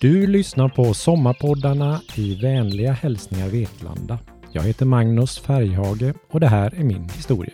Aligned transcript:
Du 0.00 0.26
lyssnar 0.26 0.68
på 0.68 0.94
Sommarpoddarna 0.94 2.00
i 2.14 2.34
vänliga 2.34 2.92
hälsningar 2.92 3.48
Vetlanda. 3.48 4.18
Jag 4.52 4.62
heter 4.62 4.86
Magnus 4.86 5.38
Färghage 5.38 6.14
och 6.30 6.40
det 6.40 6.46
här 6.46 6.74
är 6.74 6.84
min 6.84 7.08
historia. 7.08 7.52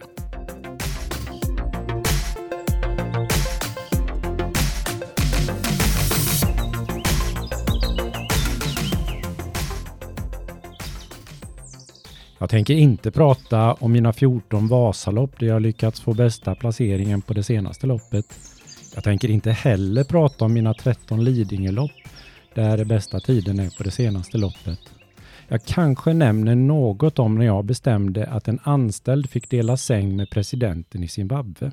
Jag 12.38 12.50
tänker 12.50 12.74
inte 12.74 13.10
prata 13.10 13.72
om 13.72 13.92
mina 13.92 14.12
14 14.12 14.68
Vasalopp 14.68 15.38
där 15.38 15.46
jag 15.46 15.62
lyckats 15.62 16.00
få 16.00 16.14
bästa 16.14 16.54
placeringen 16.54 17.22
på 17.22 17.32
det 17.32 17.42
senaste 17.42 17.86
loppet. 17.86 18.26
Jag 18.94 19.04
tänker 19.04 19.30
inte 19.30 19.50
heller 19.50 20.04
prata 20.04 20.44
om 20.44 20.52
mina 20.52 20.74
13 20.74 21.24
Lidingölopp 21.24 21.90
där 22.54 22.84
bästa 22.84 23.20
tiden 23.20 23.58
är 23.58 23.70
på 23.70 23.82
det 23.82 23.90
senaste 23.90 24.38
loppet. 24.38 24.80
Jag 25.48 25.64
kanske 25.64 26.12
nämner 26.12 26.54
något 26.54 27.18
om 27.18 27.38
när 27.38 27.46
jag 27.46 27.64
bestämde 27.64 28.26
att 28.26 28.48
en 28.48 28.58
anställd 28.62 29.30
fick 29.30 29.50
dela 29.50 29.76
säng 29.76 30.16
med 30.16 30.30
presidenten 30.30 31.02
i 31.02 31.08
Zimbabwe. 31.08 31.72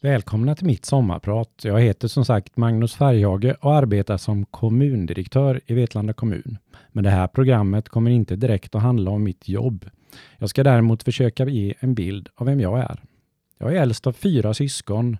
Välkomna 0.00 0.54
till 0.54 0.66
mitt 0.66 0.84
sommarprat. 0.84 1.60
Jag 1.62 1.80
heter 1.80 2.08
som 2.08 2.24
sagt 2.24 2.56
Magnus 2.56 2.94
Färghage 2.94 3.56
och 3.60 3.74
arbetar 3.74 4.16
som 4.16 4.44
kommundirektör 4.44 5.60
i 5.66 5.74
Vetlanda 5.74 6.12
kommun. 6.12 6.58
Men 6.92 7.04
det 7.04 7.10
här 7.10 7.26
programmet 7.26 7.88
kommer 7.88 8.10
inte 8.10 8.36
direkt 8.36 8.74
att 8.74 8.82
handla 8.82 9.10
om 9.10 9.24
mitt 9.24 9.48
jobb. 9.48 9.90
Jag 10.38 10.50
ska 10.50 10.62
däremot 10.62 11.02
försöka 11.02 11.48
ge 11.48 11.74
en 11.80 11.94
bild 11.94 12.28
av 12.34 12.46
vem 12.46 12.60
jag 12.60 12.78
är. 12.78 13.02
Jag 13.58 13.76
är 13.76 13.82
äldst 13.82 14.06
av 14.06 14.12
fyra 14.12 14.54
syskon. 14.54 15.16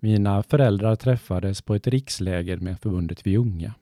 Mina 0.00 0.42
föräldrar 0.42 0.96
träffades 0.96 1.62
på 1.62 1.74
ett 1.74 1.86
riksläger 1.86 2.56
med 2.56 2.80
förbundet 2.80 3.26
Vi 3.26 3.36
Unga. 3.36 3.74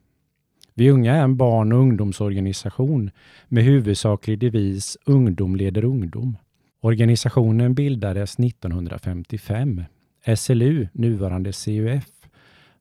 Vi 0.73 0.89
Unga 0.89 1.15
är 1.15 1.23
en 1.23 1.37
barn 1.37 1.71
och 1.71 1.79
ungdomsorganisation 1.79 3.11
med 3.47 3.63
huvudsaklig 3.63 4.39
devis 4.39 4.97
Ungdom 5.05 5.55
leder 5.55 5.85
ungdom. 5.85 6.37
Organisationen 6.81 7.73
bildades 7.73 8.39
1955 8.39 9.83
SLU, 10.37 10.87
nuvarande 10.91 11.51
CUF, 11.51 12.11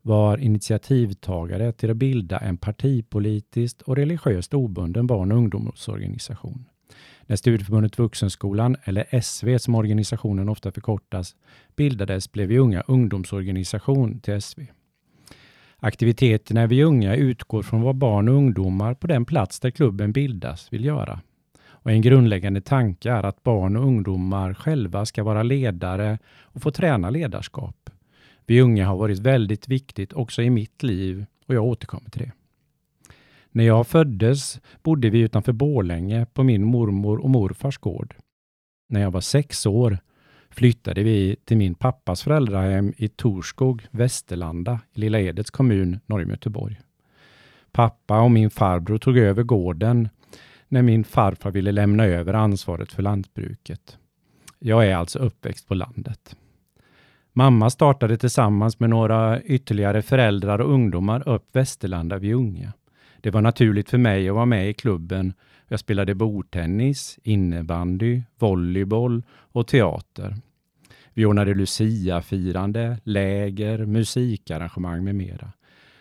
var 0.03 0.39
initiativtagare 0.39 1.73
till 1.73 1.91
att 1.91 1.97
bilda 1.97 2.39
en 2.39 2.57
partipolitiskt 2.57 3.83
och 3.83 3.97
religiöst 3.97 4.55
obunden 4.55 5.07
barn 5.07 5.33
och 5.33 5.39
ungdomsorganisation. 5.39 6.65
När 7.27 7.37
Studieförbundet 7.37 7.99
Vuxenskolan, 7.99 8.77
eller 8.85 9.21
SV 9.21 9.59
som 9.59 9.75
organisationen 9.75 10.49
ofta 10.49 10.73
förkortas, 10.73 11.37
bildades 11.77 12.33
blev 12.33 12.49
vi 12.49 12.59
unga 12.59 12.81
ungdomsorganisation 12.87 14.21
till 14.21 14.43
SV. 14.43 14.61
Aktiviteterna 15.79 16.67
vi 16.67 16.83
unga 16.83 17.17
utgår 17.17 17.63
från 17.63 17.83
vad 17.83 17.97
barn 17.97 18.29
och 18.29 18.35
ungdomar 18.35 18.95
på 18.95 19.07
den 19.07 19.25
plats 19.25 19.61
där 19.61 19.71
klubben 19.71 20.13
bildas 20.13 20.73
vill 20.73 20.85
göra. 20.85 21.21
Och 21.69 21.91
en 21.91 22.03
grundläggande 22.03 22.61
tanke 22.61 23.11
är 23.11 23.23
att 23.23 23.43
barn 23.43 23.77
och 23.77 23.85
ungdomar 23.85 24.55
själva 24.55 25.07
ska 25.07 25.23
vara 25.25 25.43
ledare 25.43 26.19
och 26.41 26.63
få 26.63 26.71
träna 26.71 27.11
ledarskap. 27.11 27.91
Vi 28.47 28.61
unga 28.61 28.87
har 28.87 28.97
varit 28.97 29.19
väldigt 29.19 29.69
viktigt 29.69 30.13
också 30.13 30.43
i 30.43 30.51
mitt 30.51 30.83
liv 30.83 31.27
och 31.47 31.55
jag 31.55 31.65
återkommer 31.65 32.11
till 32.11 32.23
det. 32.23 32.33
När 33.57 33.65
jag 33.65 33.87
föddes 33.87 34.61
bodde 34.83 35.11
vi 35.11 35.21
utanför 35.21 35.53
Borlänge 35.53 36.27
på 36.27 36.43
min 36.43 36.65
mormor 36.65 37.19
och 37.19 37.31
morfars 37.31 37.79
gård. 37.79 38.15
När 38.89 39.01
jag 39.01 39.11
var 39.11 39.21
sex 39.21 39.67
år 39.67 39.99
flyttade 40.51 41.03
vi 41.03 41.37
till 41.45 41.57
min 41.57 41.75
pappas 41.75 42.23
föräldrahem 42.23 42.93
i 42.97 43.09
Torskog, 43.09 43.87
Västerlanda, 43.91 44.81
i 44.95 45.01
Lilla 45.01 45.21
Edets 45.21 45.51
kommun 45.51 46.01
norr 46.07 46.23
om 46.23 46.31
Göteborg. 46.31 46.81
Pappa 47.73 48.21
och 48.21 48.31
min 48.31 48.51
farbror 48.51 48.99
tog 48.99 49.19
över 49.19 49.43
gården 49.43 50.09
när 50.69 50.83
min 50.83 51.05
farfar 51.05 51.51
ville 51.51 51.73
lämna 51.73 52.05
över 52.05 52.35
ansvaret 52.35 52.93
för 52.93 53.03
lantbruket. 53.03 53.99
Jag 54.59 54.87
är 54.87 54.97
alltså 54.97 55.19
uppväxt 55.19 55.69
på 55.69 55.75
landet. 55.75 56.37
Mamma 57.33 57.71
startade 57.71 58.17
tillsammans 58.17 58.81
med 58.81 58.91
några 58.91 59.43
ytterligare 59.43 60.03
föräldrar 60.03 60.59
och 60.59 60.73
ungdomar 60.73 61.29
upp 61.29 61.57
Västerlanda 61.57 62.19
vid 62.19 62.35
Unga. 62.35 62.73
Det 63.21 63.31
var 63.31 63.41
naturligt 63.41 63.91
för 63.91 63.99
mig 63.99 64.29
att 64.29 64.35
vara 64.35 64.47
med 64.47 64.71
i 64.71 64.75
klubben. 64.75 65.35
Jag 65.69 65.81
spelade 65.81 66.15
bordtennis, 66.15 67.19
innebandy, 67.23 68.23
volleyboll 68.39 69.23
och 69.31 69.67
teater. 69.67 70.37
Vi 71.15 71.27
ordnade 71.27 71.55
Lucia-firande, 71.55 72.99
läger, 73.05 73.87
musikarrangemang 73.87 75.05
med 75.05 75.15
mera. 75.15 75.53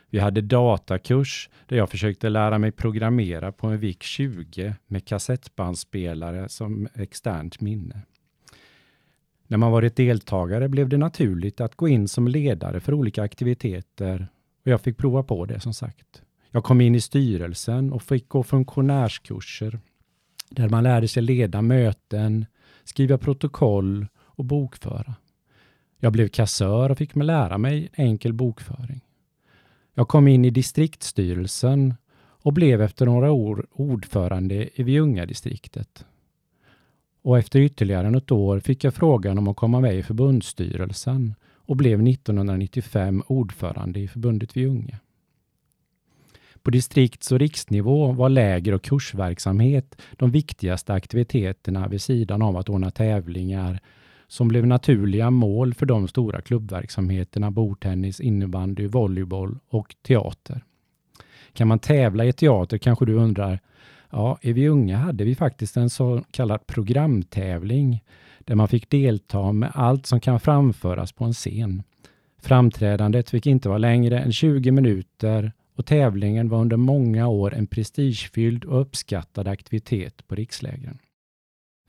Vi 0.09 0.19
hade 0.19 0.41
datakurs 0.41 1.49
där 1.67 1.77
jag 1.77 1.89
försökte 1.89 2.29
lära 2.29 2.57
mig 2.57 2.71
programmera 2.71 3.51
på 3.51 3.67
en 3.67 3.79
VIC 3.79 4.01
20 4.01 4.75
med 4.87 5.05
kassettbandspelare 5.05 6.49
som 6.49 6.87
externt 6.93 7.61
minne. 7.61 8.01
När 9.47 9.57
man 9.57 9.71
varit 9.71 9.95
deltagare 9.95 10.69
blev 10.69 10.89
det 10.89 10.97
naturligt 10.97 11.61
att 11.61 11.75
gå 11.75 11.87
in 11.87 12.07
som 12.07 12.27
ledare 12.27 12.79
för 12.79 12.93
olika 12.93 13.23
aktiviteter 13.23 14.27
och 14.65 14.71
jag 14.71 14.81
fick 14.81 14.97
prova 14.97 15.23
på 15.23 15.45
det 15.45 15.59
som 15.59 15.73
sagt. 15.73 16.24
Jag 16.55 16.63
kom 16.63 16.81
in 16.81 16.95
i 16.95 17.01
styrelsen 17.01 17.93
och 17.93 18.03
fick 18.03 18.29
gå 18.29 18.43
funktionärskurser 18.43 19.79
där 20.49 20.69
man 20.69 20.83
lärde 20.83 21.07
sig 21.07 21.23
leda 21.23 21.61
möten, 21.61 22.45
skriva 22.83 23.17
protokoll 23.17 24.07
och 24.15 24.45
bokföra. 24.45 25.15
Jag 25.99 26.13
blev 26.13 26.27
kassör 26.27 26.89
och 26.89 26.97
fick 26.97 27.15
lära 27.15 27.57
mig 27.57 27.89
enkel 27.93 28.33
bokföring. 28.33 29.01
Jag 29.93 30.07
kom 30.07 30.27
in 30.27 30.45
i 30.45 30.49
distriktsstyrelsen 30.49 31.93
och 32.17 32.53
blev 32.53 32.81
efter 32.81 33.05
några 33.05 33.31
år 33.31 33.67
ordförande 33.71 34.69
i 34.79 34.83
Viunga-distriktet. 34.83 36.05
Och 37.21 37.37
efter 37.37 37.59
ytterligare 37.59 38.09
något 38.09 38.31
år 38.31 38.59
fick 38.59 38.83
jag 38.83 38.93
frågan 38.93 39.37
om 39.37 39.47
att 39.47 39.57
komma 39.57 39.79
med 39.79 39.95
i 39.95 40.03
förbundsstyrelsen 40.03 41.35
och 41.53 41.75
blev 41.75 42.07
1995 42.07 43.23
ordförande 43.27 43.99
i 43.99 44.07
förbundet 44.07 44.57
Viunga. 44.57 44.99
På 46.65 46.71
distrikts 46.71 47.31
och 47.31 47.39
riksnivå 47.39 48.11
var 48.11 48.29
läger 48.29 48.73
och 48.73 48.83
kursverksamhet 48.83 50.01
de 50.11 50.31
viktigaste 50.31 50.93
aktiviteterna 50.93 51.87
vid 51.87 52.01
sidan 52.01 52.41
av 52.41 52.57
att 52.57 52.69
ordna 52.69 52.91
tävlingar 52.91 53.79
som 54.27 54.47
blev 54.47 54.67
naturliga 54.67 55.29
mål 55.29 55.73
för 55.73 55.85
de 55.85 56.07
stora 56.07 56.41
klubbverksamheterna 56.41 57.51
bordtennis, 57.51 58.19
innebandy, 58.19 58.87
volleyboll 58.87 59.59
och 59.69 59.95
teater. 60.07 60.63
Kan 61.53 61.67
man 61.67 61.79
tävla 61.79 62.25
i 62.25 62.33
teater 62.33 62.77
kanske 62.77 63.05
du 63.05 63.13
undrar? 63.13 63.59
Ja, 64.09 64.37
i 64.41 64.53
Vi 64.53 64.67
Unga 64.67 64.97
hade 64.97 65.23
vi 65.23 65.35
faktiskt 65.35 65.77
en 65.77 65.89
så 65.89 66.23
kallad 66.31 66.67
programtävling 66.67 68.03
där 68.39 68.55
man 68.55 68.67
fick 68.67 68.89
delta 68.89 69.51
med 69.51 69.71
allt 69.73 70.05
som 70.05 70.19
kan 70.19 70.39
framföras 70.39 71.11
på 71.11 71.25
en 71.25 71.33
scen. 71.33 71.83
Framträdandet 72.41 73.29
fick 73.29 73.47
inte 73.47 73.69
vara 73.69 73.77
längre 73.77 74.19
än 74.19 74.31
20 74.31 74.71
minuter 74.71 75.51
och 75.75 75.85
tävlingen 75.85 76.49
var 76.49 76.61
under 76.61 76.77
många 76.77 77.27
år 77.27 77.53
en 77.53 77.67
prestigefylld 77.67 78.65
och 78.65 78.81
uppskattad 78.81 79.47
aktivitet 79.47 80.27
på 80.27 80.35
rikslägren. 80.35 80.99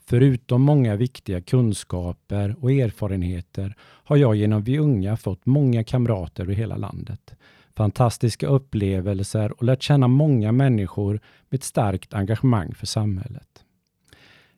Förutom 0.09 0.63
många 0.63 0.97
viktiga 0.97 1.41
kunskaper 1.41 2.57
och 2.61 2.73
erfarenheter 2.73 3.75
har 3.81 4.17
jag 4.17 4.37
genom 4.37 4.63
Vi 4.63 4.79
Unga 4.79 5.17
fått 5.17 5.47
många 5.47 5.85
kamrater 5.85 6.43
över 6.43 6.55
hela 6.55 6.77
landet. 6.77 7.35
Fantastiska 7.77 8.47
upplevelser 8.47 9.53
och 9.53 9.65
lärt 9.65 9.83
känna 9.83 10.09
många 10.09 10.53
människor 10.53 11.21
med 11.49 11.59
ett 11.59 11.65
starkt 11.65 12.15
engagemang 12.15 12.75
för 12.75 12.87
samhället. 12.87 13.65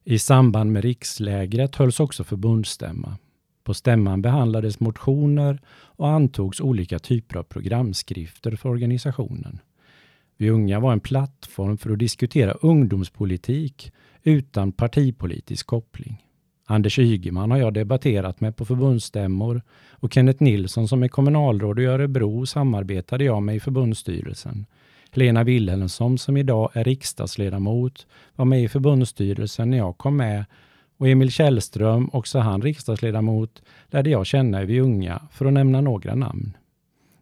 I 0.05 0.19
samband 0.19 0.73
med 0.73 0.83
rikslägret 0.83 1.77
hölls 1.77 2.01
också 2.01 2.25
förbundsstämma. 2.25 3.17
På 3.69 3.75
stämman 3.75 4.23
behandlades 4.23 4.81
motioner 4.81 5.61
och 5.71 6.09
antogs 6.09 6.61
olika 6.61 6.99
typer 6.99 7.37
av 7.37 7.43
programskrifter 7.43 8.57
för 8.57 8.69
organisationen. 8.69 9.59
Vi 10.37 10.51
Unga 10.51 10.81
var 10.81 10.93
en 10.93 11.01
plattform 11.01 11.79
för 11.79 11.91
att 11.91 11.99
diskutera 11.99 12.53
ungdomspolitik 12.53 13.93
utan 14.23 14.73
partipolitisk 14.73 15.67
koppling. 15.67 16.25
Anders 16.67 16.99
Ygeman 16.99 17.51
har 17.51 17.59
jag 17.59 17.75
debatterat 17.75 18.41
med 18.41 18.57
på 18.57 18.65
förbundsstämmor 18.65 19.63
och 19.91 20.13
Kenneth 20.13 20.43
Nilsson 20.43 20.89
som 20.89 21.03
är 21.03 21.09
kommunalråd 21.09 21.79
i 21.79 21.85
Örebro 21.85 22.47
samarbetade 22.47 23.25
jag 23.25 23.43
med 23.43 23.57
i 23.57 23.61
förbundsstyrelsen. 23.61 24.67
Helena 25.11 25.45
Wilhelmsson 25.45 26.19
som 26.19 26.37
idag 26.37 26.71
är 26.75 26.85
riksdagsledamot 26.85 28.07
var 28.37 28.45
med 28.45 28.63
i 28.63 28.69
förbundsstyrelsen 28.69 29.71
när 29.71 29.79
jag 29.79 29.99
kom 29.99 30.17
med 30.17 30.45
och 30.99 31.09
Emil 31.09 31.31
Källström, 31.31 32.11
också 32.13 32.39
han 32.39 32.63
riksdagsledamot, 32.63 33.63
lärde 33.87 34.11
jag 34.11 34.27
känna 34.27 34.63
i 34.63 34.67
Vi 34.67 34.81
Unga, 34.81 35.23
för 35.31 35.47
att 35.47 35.53
nämna 35.53 35.81
några 35.81 36.15
namn. 36.15 36.57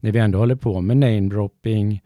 När 0.00 0.12
vi 0.12 0.18
ändå 0.18 0.38
håller 0.38 0.54
på 0.54 0.80
med 0.80 0.96
namedropping 0.96 2.02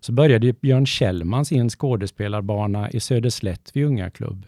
så 0.00 0.12
började 0.12 0.52
Björn 0.52 0.86
Kjellman 0.86 1.44
sin 1.44 1.70
skådespelarbana 1.70 2.90
i 2.90 3.00
Söderslätt 3.00 3.70
vid 3.74 3.84
Unga 3.84 4.10
klubb. 4.10 4.46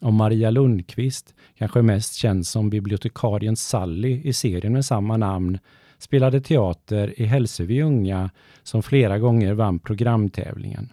Och 0.00 0.12
Maria 0.12 0.50
Lundqvist, 0.50 1.34
kanske 1.58 1.82
mest 1.82 2.14
känd 2.14 2.46
som 2.46 2.70
bibliotekarien 2.70 3.56
Sally 3.56 4.20
i 4.24 4.32
serien 4.32 4.72
med 4.72 4.84
samma 4.84 5.16
namn, 5.16 5.58
spelade 5.98 6.40
teater 6.40 7.20
i 7.20 7.24
Hälsövi 7.24 7.82
unga 7.82 8.30
som 8.62 8.82
flera 8.82 9.18
gånger 9.18 9.54
vann 9.54 9.78
programtävlingen. 9.78 10.92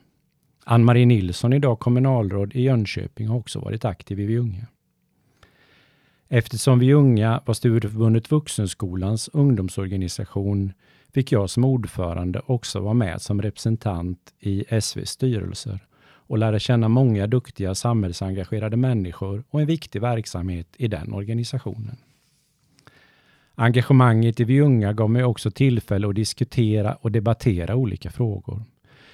Ann-Marie 0.66 1.06
Nilsson, 1.06 1.54
idag 1.54 1.80
kommunalråd 1.80 2.56
i 2.56 2.62
Jönköping, 2.62 3.27
har 3.27 3.38
också 3.38 3.59
varit 3.59 3.86
aktiv 3.86 4.19
i 4.19 4.25
Viunga. 4.25 4.68
Eftersom 6.35 6.80
vi 6.80 6.94
unga 6.94 7.41
var 7.45 7.53
Studieförbundet 7.53 8.31
Vuxenskolans 8.31 9.30
ungdomsorganisation 9.33 10.74
fick 11.13 11.31
jag 11.31 11.50
som 11.50 11.63
ordförande 11.63 12.41
också 12.45 12.80
vara 12.80 12.94
med 12.94 13.21
som 13.21 13.41
representant 13.41 14.33
i 14.39 14.65
SVs 14.81 15.09
styrelser 15.09 15.80
och 16.03 16.38
lära 16.38 16.59
känna 16.59 16.88
många 16.88 17.27
duktiga 17.27 17.75
samhällsengagerade 17.75 18.77
människor 18.77 19.44
och 19.50 19.62
en 19.62 19.68
viktig 19.68 20.01
verksamhet 20.01 20.68
i 20.77 20.88
den 20.88 21.13
organisationen. 21.13 21.97
Engagemanget 23.56 24.39
i 24.39 24.44
Vi 24.44 24.62
unga 24.62 24.94
gav 24.94 25.09
mig 25.09 25.24
också 25.24 25.51
tillfälle 25.51 26.07
att 26.09 26.15
diskutera 26.15 26.94
och 26.94 27.12
debattera 27.12 27.75
olika 27.75 28.12
frågor. 28.12 28.63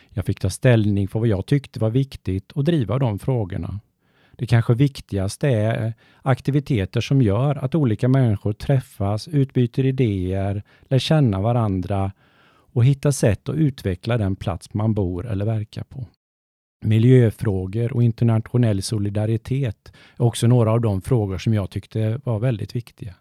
Jag 0.10 0.26
fick 0.26 0.40
ta 0.40 0.50
ställning 0.50 1.08
för 1.08 1.20
vad 1.20 1.28
jag 1.28 1.46
tyckte 1.46 1.80
var 1.80 1.90
viktigt 1.90 2.52
och 2.52 2.64
driva 2.64 3.00
de 3.00 3.20
frågorna. 3.20 3.80
Det 4.40 4.46
kanske 4.46 4.74
viktigaste 4.74 5.48
är 5.48 5.94
aktiviteter 6.22 7.02
som 7.02 7.22
gör 7.22 7.56
att 7.56 7.76
olika 7.76 8.08
människor 8.08 8.54
träffas, 8.54 9.28
utbyter 9.28 9.86
idéer, 9.86 10.64
lär 10.82 11.00
känna 11.00 11.42
varandra 11.42 12.12
och 12.74 12.86
hittar 12.86 13.12
sätt 13.12 13.50
att 13.50 13.56
utveckla 13.56 14.18
den 14.18 14.36
plats 14.36 14.74
man 14.74 14.94
bor 14.94 15.28
eller 15.28 15.46
verkar 15.46 15.84
på. 15.84 16.08
Miljöfrågor 16.86 17.94
och 17.94 18.04
internationell 18.04 18.82
solidaritet 18.82 19.94
är 20.18 20.24
också 20.24 20.48
några 20.48 20.72
av 20.72 20.82
de 20.82 21.02
frågor 21.02 21.38
som 21.38 21.54
jag 21.54 21.70
tyckte 21.70 22.22
var 22.24 22.40
väldigt 22.40 22.76
viktiga. 22.76 23.16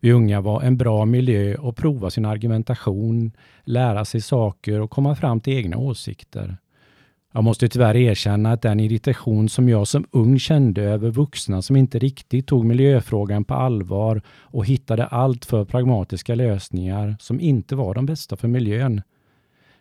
Vi 0.00 0.12
unga 0.12 0.40
var 0.40 0.62
en 0.62 0.76
bra 0.76 1.04
miljö 1.04 1.56
att 1.62 1.76
prova 1.76 2.10
sin 2.10 2.24
argumentation, 2.24 3.32
lära 3.64 4.04
sig 4.04 4.20
saker 4.20 4.80
och 4.80 4.90
komma 4.90 5.16
fram 5.16 5.40
till 5.40 5.52
egna 5.52 5.76
åsikter. 5.76 6.56
Jag 7.32 7.44
måste 7.44 7.68
tyvärr 7.68 7.96
erkänna 7.96 8.52
att 8.52 8.62
den 8.62 8.80
irritation 8.80 9.48
som 9.48 9.68
jag 9.68 9.88
som 9.88 10.06
ung 10.10 10.38
kände 10.38 10.82
över 10.82 11.10
vuxna 11.10 11.62
som 11.62 11.76
inte 11.76 11.98
riktigt 11.98 12.46
tog 12.46 12.64
miljöfrågan 12.64 13.44
på 13.44 13.54
allvar 13.54 14.22
och 14.28 14.66
hittade 14.66 15.06
allt 15.06 15.44
för 15.44 15.64
pragmatiska 15.64 16.34
lösningar 16.34 17.16
som 17.20 17.40
inte 17.40 17.76
var 17.76 17.94
de 17.94 18.06
bästa 18.06 18.36
för 18.36 18.48
miljön. 18.48 19.02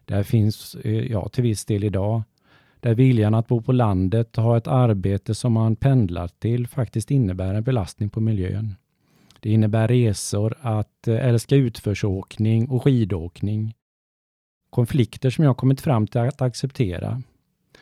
Där 0.06 0.24
finns, 0.24 0.76
eh, 0.76 1.12
jag 1.12 1.32
till 1.32 1.44
viss 1.44 1.66
del 1.66 1.84
idag, 1.84 2.22
där 2.80 2.94
viljan 2.94 3.34
att 3.34 3.48
bo 3.48 3.62
på 3.62 3.72
landet 3.72 4.38
och 4.38 4.44
ha 4.44 4.58
ett 4.58 4.68
arbete 4.68 5.36
som 5.36 5.54
man 5.54 5.76
pendlar 5.76 6.28
till 6.28 6.68
faktiskt 6.68 7.12
innebär 7.12 7.54
en 7.54 7.64
belastning 7.64 8.10
på 8.10 8.20
miljön. 8.20 8.76
Det 9.40 9.50
innebär 9.50 9.88
resor, 9.88 10.56
att 10.62 11.08
eh, 11.08 11.28
älska 11.28 11.56
utförsåkning 11.56 12.70
och 12.70 12.84
skidåkning. 12.84 13.74
Konflikter 14.70 15.30
som 15.30 15.44
jag 15.44 15.58
kommit 15.58 15.82
fram 15.82 16.08
till 16.08 16.22
att 16.22 16.42
acceptera. 16.42 17.22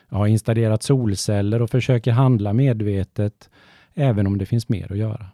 Jag 0.08 0.16
har 0.16 0.26
installerat 0.26 0.82
solceller 0.82 1.62
och 1.62 1.70
försöker 1.70 2.12
handla 2.12 2.52
medvetet, 2.52 3.50
även 3.94 4.26
om 4.26 4.38
det 4.38 4.46
finns 4.46 4.68
mer 4.68 4.92
att 4.92 4.98
göra. 4.98 5.26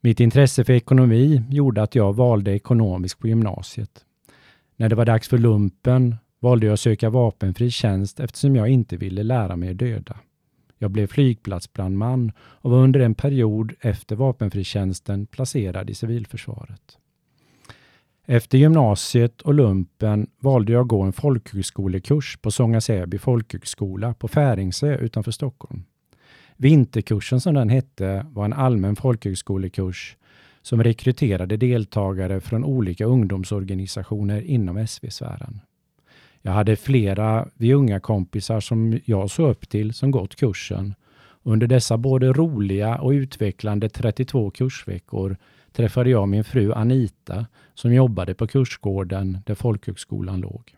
Mitt 0.00 0.20
intresse 0.20 0.64
för 0.64 0.72
ekonomi 0.72 1.42
gjorde 1.50 1.82
att 1.82 1.94
jag 1.94 2.12
valde 2.12 2.52
ekonomisk 2.52 3.18
på 3.18 3.28
gymnasiet. 3.28 4.04
När 4.76 4.88
det 4.88 4.94
var 4.94 5.04
dags 5.04 5.28
för 5.28 5.38
lumpen 5.38 6.16
valde 6.40 6.66
jag 6.66 6.72
att 6.72 6.80
söka 6.80 7.10
vapenfri 7.10 7.70
tjänst 7.70 8.20
eftersom 8.20 8.56
jag 8.56 8.68
inte 8.68 8.96
ville 8.96 9.22
lära 9.22 9.56
mig 9.56 9.74
döda. 9.74 10.16
Jag 10.78 10.90
blev 10.90 11.06
flygplatsbrandman 11.06 12.32
och 12.38 12.70
var 12.70 12.78
under 12.78 13.00
en 13.00 13.14
period 13.14 13.72
efter 13.80 14.16
vapenfritjänsten 14.16 15.26
placerad 15.26 15.90
i 15.90 15.94
civilförsvaret. 15.94 16.98
Efter 18.28 18.58
gymnasiet 18.58 19.42
och 19.42 19.54
lumpen 19.54 20.26
valde 20.40 20.72
jag 20.72 20.82
att 20.82 20.88
gå 20.88 21.02
en 21.02 21.12
folkhögskolekurs 21.12 22.36
på 22.36 22.50
Sånga-Säby 22.50 23.18
folkhögskola 23.18 24.14
på 24.14 24.28
Färingsö 24.28 24.96
utanför 24.96 25.30
Stockholm. 25.30 25.84
Vinterkursen 26.56 27.40
som 27.40 27.54
den 27.54 27.68
hette 27.68 28.26
var 28.30 28.44
en 28.44 28.52
allmän 28.52 28.96
folkhögskolekurs 28.96 30.16
som 30.62 30.82
rekryterade 30.82 31.56
deltagare 31.56 32.40
från 32.40 32.64
olika 32.64 33.04
ungdomsorganisationer 33.04 34.40
inom 34.40 34.86
SV-sfären. 34.86 35.60
Jag 36.42 36.52
hade 36.52 36.76
flera 36.76 37.48
vi 37.54 37.74
unga 37.74 38.00
kompisar 38.00 38.60
som 38.60 39.00
jag 39.04 39.30
såg 39.30 39.50
upp 39.50 39.68
till 39.68 39.94
som 39.94 40.10
gått 40.10 40.36
kursen. 40.36 40.94
Under 41.42 41.66
dessa 41.66 41.96
både 41.96 42.32
roliga 42.32 42.98
och 42.98 43.10
utvecklande 43.10 43.88
32 43.88 44.50
kursveckor 44.50 45.36
träffade 45.76 46.10
jag 46.10 46.28
min 46.28 46.44
fru 46.44 46.72
Anita 46.72 47.46
som 47.74 47.94
jobbade 47.94 48.34
på 48.34 48.46
kursgården 48.46 49.38
där 49.46 49.54
folkhögskolan 49.54 50.40
låg. 50.40 50.74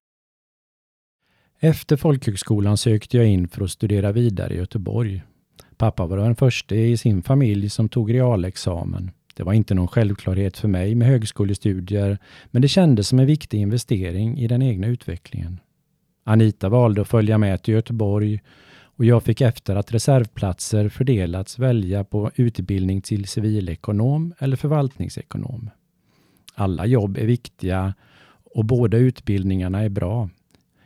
Efter 1.60 1.96
folkhögskolan 1.96 2.76
sökte 2.76 3.16
jag 3.16 3.26
in 3.26 3.48
för 3.48 3.64
att 3.64 3.70
studera 3.70 4.12
vidare 4.12 4.54
i 4.54 4.56
Göteborg. 4.56 5.22
Pappa 5.76 6.06
var 6.06 6.16
den 6.16 6.36
första 6.36 6.74
i 6.74 6.96
sin 6.96 7.22
familj 7.22 7.70
som 7.70 7.88
tog 7.88 8.14
realexamen. 8.14 9.10
Det 9.34 9.42
var 9.42 9.52
inte 9.52 9.74
någon 9.74 9.88
självklarhet 9.88 10.56
för 10.56 10.68
mig 10.68 10.94
med 10.94 11.08
högskolestudier, 11.08 12.18
men 12.50 12.62
det 12.62 12.68
kändes 12.68 13.08
som 13.08 13.18
en 13.18 13.26
viktig 13.26 13.60
investering 13.60 14.38
i 14.38 14.46
den 14.46 14.62
egna 14.62 14.86
utvecklingen. 14.86 15.60
Anita 16.24 16.68
valde 16.68 17.00
att 17.00 17.08
följa 17.08 17.38
med 17.38 17.62
till 17.62 17.74
Göteborg 17.74 18.40
och 18.98 19.04
jag 19.04 19.22
fick 19.22 19.40
efter 19.40 19.76
att 19.76 19.92
reservplatser 19.92 20.88
fördelats 20.88 21.58
välja 21.58 22.04
på 22.04 22.30
utbildning 22.34 23.02
till 23.02 23.28
civilekonom 23.28 24.34
eller 24.38 24.56
förvaltningsekonom. 24.56 25.70
Alla 26.54 26.86
jobb 26.86 27.16
är 27.16 27.26
viktiga 27.26 27.94
och 28.44 28.64
båda 28.64 28.96
utbildningarna 28.96 29.80
är 29.80 29.88
bra. 29.88 30.28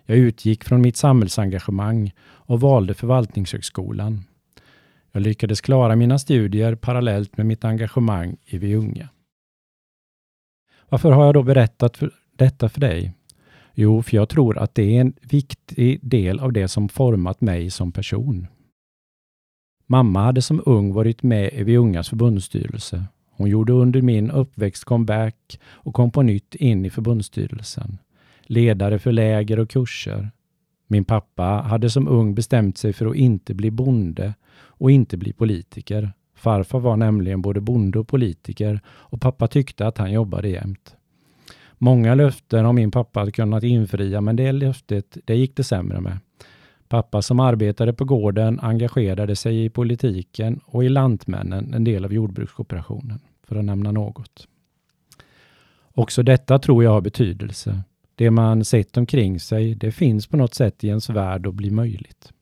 Jag 0.05 0.19
utgick 0.19 0.65
från 0.65 0.83
mitt 0.83 0.97
samhällsengagemang 0.97 2.13
och 2.23 2.61
valde 2.61 2.95
Förvaltningshögskolan. 2.95 4.25
Jag 5.13 5.23
lyckades 5.23 5.61
klara 5.61 5.97
mina 5.97 6.19
studier 6.19 6.75
parallellt 6.75 7.37
med 7.37 7.47
mitt 7.47 7.65
engagemang 7.65 8.37
i 8.45 8.59
Vi 8.59 8.75
unga. 8.75 9.09
Varför 10.89 11.11
har 11.11 11.25
jag 11.25 11.35
då 11.35 11.43
berättat 11.43 11.97
för 11.97 12.11
detta 12.37 12.69
för 12.69 12.81
dig? 12.81 13.13
Jo, 13.75 14.03
för 14.03 14.17
jag 14.17 14.29
tror 14.29 14.59
att 14.59 14.75
det 14.75 14.97
är 14.97 15.01
en 15.01 15.15
viktig 15.21 15.99
del 16.03 16.41
av 16.41 16.53
det 16.53 16.69
som 16.69 16.89
format 16.89 17.41
mig 17.41 17.71
som 17.71 17.93
person. 17.93 18.47
Mamma 19.87 20.23
hade 20.23 20.43
som 20.43 20.63
ung 20.67 20.93
varit 20.93 21.23
med 21.23 21.53
i 21.53 21.63
Vi 21.63 21.77
ungas 21.77 22.09
förbundsstyrelse. 22.09 23.05
Hon 23.31 23.49
gjorde 23.49 23.73
under 23.73 24.03
min 24.03 24.31
uppväxt 24.31 24.85
comeback 24.85 25.61
och 25.65 25.95
kom 25.95 26.11
på 26.11 26.23
nytt 26.23 26.55
in 26.55 26.85
i 26.85 26.91
förbundsstyrelsen. 26.91 27.99
Ledare 28.43 28.99
för 28.99 29.13
läger 29.13 29.59
och 29.59 29.71
kurser. 29.71 30.31
Min 30.87 31.05
pappa 31.05 31.45
hade 31.45 31.91
som 31.91 32.09
ung 32.09 32.35
bestämt 32.35 32.79
sig 32.79 32.93
för 32.93 33.07
att 33.07 33.17
inte 33.17 33.55
bli 33.55 33.71
bonde 33.71 34.35
och 34.55 34.91
inte 34.91 35.17
bli 35.17 35.33
politiker. 35.33 36.13
Farfar 36.35 36.81
var 36.81 36.97
nämligen 36.97 37.43
både 37.43 37.61
bonde 37.61 37.99
och 37.99 38.09
politiker 38.09 38.81
och 38.87 39.21
pappa 39.21 39.49
tyckte 39.49 39.87
att 39.87 39.99
han 39.99 40.13
jobbade 40.13 40.49
jämt. 40.49 40.97
Många 41.85 42.15
löften 42.15 42.65
har 42.65 42.73
min 42.73 42.91
pappa 42.91 43.31
kunnat 43.31 43.63
infria, 43.63 44.21
men 44.21 44.37
det 44.37 44.53
löftet 44.53 45.19
det 45.25 45.35
gick 45.35 45.57
det 45.57 45.65
sämre 45.65 46.01
med. 46.01 46.19
Pappa 46.89 47.23
som 47.23 47.41
arbetade 47.41 47.93
på 47.93 48.05
gården 48.05 48.61
engagerade 48.61 49.37
sig 49.37 49.65
i 49.65 49.71
politiken 49.71 50.61
och 50.65 50.85
i 50.85 50.89
Lantmännen, 50.89 51.75
en 51.75 51.85
del 51.85 52.05
av 52.05 52.13
jordbrukskooperationen, 52.13 53.21
för 53.47 53.57
att 53.57 53.65
nämna 53.65 53.93
något. 53.93 54.49
Också 55.95 56.23
detta 56.23 56.59
tror 56.59 56.85
jag 56.85 56.91
har 56.91 57.01
betydelse. 57.01 57.83
Det 58.15 58.31
man 58.31 58.65
sett 58.65 58.97
omkring 58.97 59.41
sig, 59.41 59.75
det 59.75 59.93
finns 59.93 60.27
på 60.27 60.37
något 60.37 60.55
sätt 60.55 60.85
i 60.85 60.89
ens 60.89 61.11
värld 61.11 61.47
och 61.47 61.55
blir 61.55 61.71
möjligt. 61.71 62.33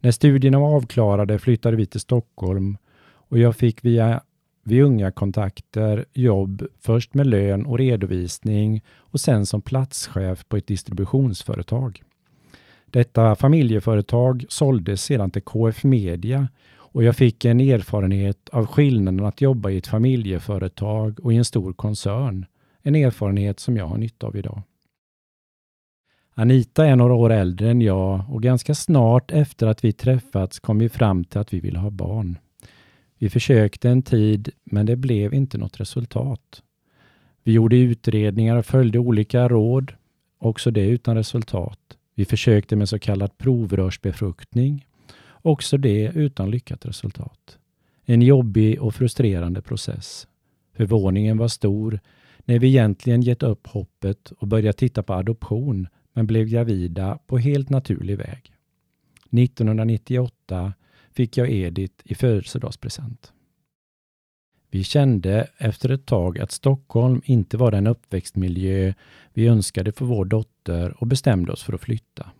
När 0.00 0.10
studierna 0.10 0.58
var 0.58 0.76
avklarade 0.76 1.38
flyttade 1.38 1.76
vi 1.76 1.86
till 1.86 2.00
Stockholm 2.00 2.76
och 3.08 3.38
jag 3.38 3.56
fick 3.56 3.84
via 3.84 4.20
vid 4.68 4.82
unga 4.82 5.10
kontakter 5.10 6.04
jobb 6.12 6.66
först 6.80 7.14
med 7.14 7.26
lön 7.26 7.66
och 7.66 7.78
redovisning 7.78 8.82
och 8.96 9.20
sen 9.20 9.46
som 9.46 9.62
platschef 9.62 10.44
på 10.48 10.56
ett 10.56 10.66
distributionsföretag. 10.66 12.02
Detta 12.86 13.34
familjeföretag 13.34 14.44
såldes 14.48 15.02
sedan 15.02 15.30
till 15.30 15.42
KF 15.42 15.84
Media 15.84 16.48
och 16.76 17.04
jag 17.04 17.16
fick 17.16 17.44
en 17.44 17.60
erfarenhet 17.60 18.48
av 18.48 18.66
skillnaden 18.66 19.26
att 19.26 19.40
jobba 19.40 19.70
i 19.70 19.78
ett 19.78 19.86
familjeföretag 19.86 21.20
och 21.20 21.32
i 21.32 21.36
en 21.36 21.44
stor 21.44 21.72
koncern. 21.72 22.46
En 22.82 22.94
erfarenhet 22.94 23.60
som 23.60 23.76
jag 23.76 23.86
har 23.86 23.98
nytta 23.98 24.26
av 24.26 24.36
idag. 24.36 24.62
Anita 26.34 26.86
är 26.86 26.96
några 26.96 27.14
år 27.14 27.30
äldre 27.30 27.70
än 27.70 27.80
jag 27.80 28.24
och 28.28 28.42
ganska 28.42 28.74
snart 28.74 29.30
efter 29.30 29.66
att 29.66 29.84
vi 29.84 29.92
träffats 29.92 30.60
kom 30.60 30.78
vi 30.78 30.88
fram 30.88 31.24
till 31.24 31.40
att 31.40 31.52
vi 31.52 31.60
ville 31.60 31.78
ha 31.78 31.90
barn. 31.90 32.38
Vi 33.18 33.28
försökte 33.28 33.90
en 33.90 34.02
tid, 34.02 34.50
men 34.64 34.86
det 34.86 34.96
blev 34.96 35.34
inte 35.34 35.58
något 35.58 35.80
resultat. 35.80 36.62
Vi 37.42 37.52
gjorde 37.52 37.76
utredningar 37.76 38.56
och 38.56 38.66
följde 38.66 38.98
olika 38.98 39.48
råd, 39.48 39.92
också 40.38 40.70
det 40.70 40.86
utan 40.86 41.16
resultat. 41.16 41.78
Vi 42.14 42.24
försökte 42.24 42.76
med 42.76 42.88
så 42.88 42.98
kallad 42.98 43.38
provrörsbefruktning, 43.38 44.86
också 45.30 45.76
det 45.76 46.12
utan 46.14 46.50
lyckat 46.50 46.86
resultat. 46.86 47.58
En 48.04 48.22
jobbig 48.22 48.82
och 48.82 48.94
frustrerande 48.94 49.62
process. 49.62 50.26
Förvåningen 50.76 51.38
var 51.38 51.48
stor 51.48 52.00
när 52.44 52.58
vi 52.58 52.68
egentligen 52.68 53.22
gett 53.22 53.42
upp 53.42 53.66
hoppet 53.66 54.32
och 54.38 54.48
börjat 54.48 54.76
titta 54.76 55.02
på 55.02 55.14
adoption 55.14 55.88
men 56.12 56.26
blev 56.26 56.46
gravida 56.46 57.18
på 57.26 57.38
helt 57.38 57.70
naturlig 57.70 58.18
väg. 58.18 58.52
1998 59.30 60.72
fick 61.18 61.36
jag 61.36 61.50
Edith 61.50 61.94
i 62.04 62.14
födelsedagspresent. 62.14 63.32
Vi 64.70 64.84
kände 64.84 65.48
efter 65.58 65.88
ett 65.88 66.06
tag 66.06 66.38
att 66.38 66.52
Stockholm 66.52 67.22
inte 67.24 67.56
var 67.56 67.70
den 67.70 67.86
uppväxtmiljö 67.86 68.94
vi 69.32 69.46
önskade 69.46 69.92
för 69.92 70.04
vår 70.04 70.24
dotter 70.24 70.94
och 70.98 71.06
bestämde 71.06 71.52
oss 71.52 71.62
för 71.62 71.72
att 71.72 71.80
flytta. 71.80 72.30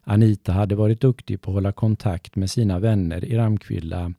Anita 0.00 0.52
hade 0.52 0.74
varit 0.74 1.00
duktig 1.00 1.40
på 1.40 1.50
att 1.50 1.54
hålla 1.54 1.72
kontakt 1.72 2.36
med 2.36 2.50
sina 2.50 2.78
vänner 2.78 3.24
i 3.24 3.36
Ramkvilla 3.36 4.12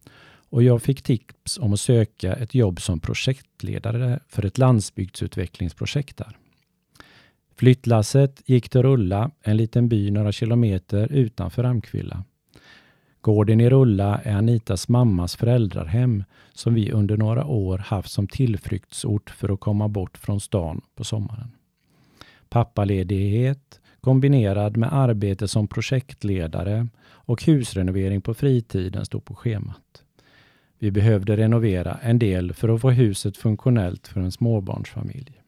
och 0.50 0.64
jag 0.64 0.82
fick 0.82 1.02
tips 1.02 1.58
om 1.58 1.74
att 1.74 1.80
söka 1.80 2.34
ett 2.34 2.56
jobb 2.56 2.82
som 2.82 3.00
projektledare 3.00 4.20
för 4.28 4.46
ett 4.46 4.58
landsbygdsutvecklingsprojekt 4.58 6.18
där. 6.18 6.38
Flyttlasset 7.56 8.42
gick 8.46 8.70
till 8.70 8.84
Rulla, 8.84 9.32
en 9.42 9.58
liten 9.58 9.90
by 9.90 10.12
några 10.12 10.32
kilometer 10.32 11.12
utanför 11.12 11.64
Ramkvilla. 11.64 12.24
Gården 13.26 13.62
i 13.62 13.70
Rulla 13.70 14.22
är 14.24 14.36
Anitas 14.36 14.90
mammas 14.90 15.36
föräldrarhem 15.36 16.24
som 16.54 16.74
vi 16.74 16.92
under 16.92 17.18
några 17.18 17.46
år 17.46 17.78
haft 17.78 18.12
som 18.12 18.28
tillflyktsort 18.28 19.30
för 19.30 19.54
att 19.54 19.60
komma 19.60 19.88
bort 19.88 20.18
från 20.18 20.40
stan 20.40 20.82
på 20.96 21.04
sommaren. 21.04 21.52
Pappaledighet 22.50 23.82
kombinerad 24.02 24.78
med 24.78 24.94
arbete 24.94 25.48
som 25.48 25.68
projektledare 25.68 26.88
och 27.08 27.44
husrenovering 27.44 28.22
på 28.22 28.34
fritiden 28.34 29.06
stod 29.06 29.26
på 29.26 29.36
schemat. 29.36 30.04
Vi 30.80 30.92
behövde 30.92 31.38
renovera 31.38 32.00
en 32.02 32.20
del 32.20 32.54
för 32.54 32.70
att 32.70 32.82
få 32.82 32.90
huset 32.90 33.38
funktionellt 33.38 34.08
för 34.08 34.20
en 34.20 34.32
småbarnsfamilj. 34.32 35.42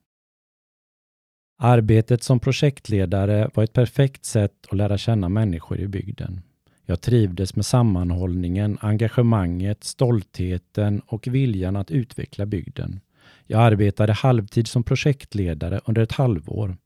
Arbetet 1.59 2.23
som 2.23 2.39
projektledare 2.39 3.49
var 3.53 3.63
ett 3.63 3.73
perfekt 3.73 4.25
sätt 4.25 4.67
att 4.69 4.77
lära 4.77 4.97
känna 4.97 5.29
människor 5.29 5.79
i 5.79 5.87
bygden. 5.87 6.41
Jag 6.89 7.01
trivdes 7.01 7.55
med 7.55 7.65
sammanhållningen, 7.65 8.77
engagemanget, 8.81 9.83
stoltheten 9.83 11.01
och 11.05 11.27
viljan 11.27 11.75
att 11.75 11.91
utveckla 11.91 12.45
bygden. 12.45 12.99
Jag 13.47 13.61
arbetade 13.61 14.13
halvtid 14.13 14.67
som 14.67 14.83
projektledare 14.83 15.81
under 15.85 16.01
ett 16.01 16.11
halvår. 16.11 16.77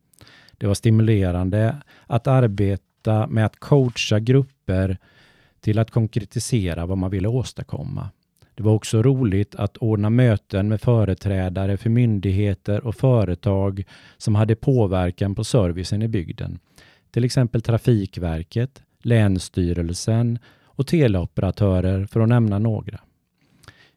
Det 0.58 0.68
var 0.68 0.74
stimulerande 0.74 1.76
att 2.08 2.28
arbeta 2.28 3.28
med 3.28 3.46
att 3.46 3.60
coacha 3.60 4.20
grupper 4.20 4.98
till 5.60 5.80
att 5.80 5.92
konkretisera 5.92 6.86
vad 6.86 6.98
man 6.98 7.12
ville 7.12 7.28
åstadkomma. 7.28 8.10
Det 8.56 8.64
var 8.64 8.74
också 8.74 9.04
roligt 9.04 9.56
att 9.56 9.78
ordna 9.78 10.10
möten 10.10 10.68
med 10.68 10.82
företrädare 10.82 11.78
för 11.78 11.90
myndigheter 11.90 12.88
och 12.88 12.96
företag 12.96 13.84
som 14.18 14.36
hade 14.36 14.56
påverkan 14.56 15.36
på 15.36 15.44
servicen 15.44 16.02
i 16.02 16.08
bygden. 16.08 16.60
Till 17.12 17.24
exempel 17.24 17.62
Trafikverket, 17.62 18.84
Länsstyrelsen 19.02 20.40
och 20.64 20.88
teleoperatörer 20.88 22.06
för 22.06 22.20
att 22.20 22.30
nämna 22.30 22.60
några. 22.60 23.00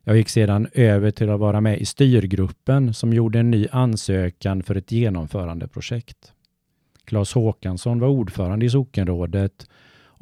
Jag 0.05 0.17
gick 0.17 0.29
sedan 0.29 0.69
över 0.73 1.11
till 1.11 1.31
att 1.31 1.41
vara 1.41 1.61
med 1.61 1.79
i 1.79 1.85
styrgruppen 1.85 2.95
som 2.95 3.13
gjorde 3.13 3.39
en 3.39 3.51
ny 3.51 3.67
ansökan 3.73 4.63
för 4.63 4.75
ett 4.75 4.93
genomförandeprojekt. 4.93 6.33
Claes 7.05 7.33
Håkansson 7.33 8.01
var 8.01 8.09
ordförande 8.09 8.67
i 8.67 8.71
sockenrådet 8.71 9.67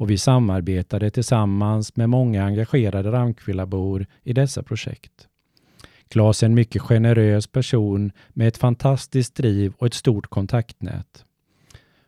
och 0.03 0.09
vi 0.09 0.17
samarbetade 0.17 1.09
tillsammans 1.09 1.95
med 1.95 2.09
många 2.09 2.45
engagerade 2.45 3.11
Ramkvillabor 3.11 4.05
i 4.23 4.33
dessa 4.33 4.63
projekt. 4.63 5.27
Claes 6.07 6.43
är 6.43 6.47
en 6.47 6.53
mycket 6.53 6.81
generös 6.81 7.47
person 7.47 8.11
med 8.29 8.47
ett 8.47 8.57
fantastiskt 8.57 9.35
driv 9.35 9.73
och 9.77 9.87
ett 9.87 9.93
stort 9.93 10.27
kontaktnät. 10.27 11.25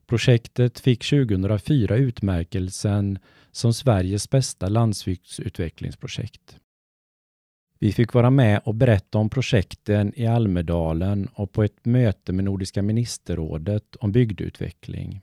Projektet 0.08 0.80
fick 0.80 1.10
2004 1.10 1.96
utmärkelsen 1.96 3.20
som 3.52 3.74
Sveriges 3.74 4.30
bästa 4.30 4.70
landsbygdsutvecklingsprojekt. 4.70 6.58
Vi 7.80 7.92
fick 7.92 8.14
vara 8.14 8.30
med 8.30 8.62
och 8.66 8.76
berätta 8.76 9.18
om 9.18 9.30
projekten 9.30 10.14
i 10.16 10.28
Almedalen 10.28 11.28
och 11.34 11.52
på 11.52 11.64
ett 11.64 11.86
möte 11.86 12.34
med 12.34 12.46
Nordiska 12.46 12.82
ministerrådet 12.82 13.96
om 13.96 14.12
bygdeutveckling. 14.12 15.22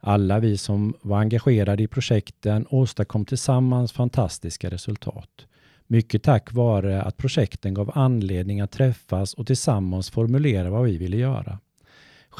Alla 0.00 0.38
vi 0.38 0.56
som 0.56 0.94
var 1.02 1.18
engagerade 1.18 1.82
i 1.82 1.86
projekten 1.86 2.66
åstadkom 2.70 3.24
tillsammans 3.24 3.92
fantastiska 3.92 4.70
resultat. 4.70 5.46
Mycket 5.86 6.22
tack 6.22 6.52
vare 6.52 7.02
att 7.02 7.16
projekten 7.16 7.74
gav 7.74 7.90
anledning 7.94 8.60
att 8.60 8.70
träffas 8.70 9.34
och 9.34 9.46
tillsammans 9.46 10.10
formulera 10.10 10.70
vad 10.70 10.84
vi 10.84 10.98
ville 10.98 11.16
göra. 11.16 11.58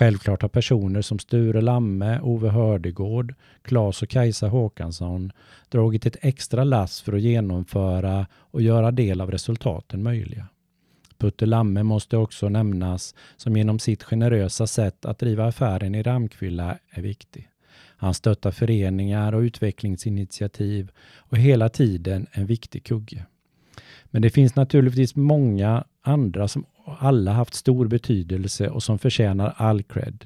Självklart 0.01 0.43
har 0.43 0.49
personer 0.49 1.03
som 1.03 1.19
Sture 1.19 1.61
Lamme, 1.61 2.21
Ove 2.21 2.49
Hördegård, 2.49 3.35
Claes 3.63 4.03
och 4.03 4.09
Kajsa 4.09 4.49
Håkansson 4.49 5.33
dragit 5.69 6.07
ett 6.07 6.17
extra 6.21 6.65
lass 6.65 7.01
för 7.01 7.13
att 7.13 7.21
genomföra 7.21 8.27
och 8.33 8.63
göra 8.63 8.91
del 8.91 9.21
av 9.21 9.31
resultaten 9.31 10.03
möjliga. 10.03 10.47
Putte 11.19 11.47
Lamme 11.47 11.83
måste 11.83 12.17
också 12.17 12.49
nämnas 12.49 13.15
som 13.37 13.57
genom 13.57 13.79
sitt 13.79 14.03
generösa 14.03 14.67
sätt 14.67 15.05
att 15.05 15.19
driva 15.19 15.47
affären 15.47 15.95
i 15.95 16.03
Ramkvilla 16.03 16.79
är 16.91 17.03
viktig. 17.03 17.49
Han 17.97 18.15
stöttar 18.15 18.51
föreningar 18.51 19.35
och 19.35 19.41
utvecklingsinitiativ 19.41 20.91
och 21.17 21.39
hela 21.39 21.69
tiden 21.69 22.27
en 22.33 22.47
viktig 22.47 22.85
kugge. 22.85 23.27
Men 24.05 24.23
det 24.23 24.31
finns 24.31 24.55
naturligtvis 24.55 25.17
många 25.17 25.85
andra 26.03 26.49
som 26.49 26.65
alla 26.85 27.33
haft 27.33 27.55
stor 27.55 27.87
betydelse 27.87 28.69
och 28.69 28.83
som 28.83 28.99
förtjänar 28.99 29.55
all 29.57 29.83
cred. 29.83 30.25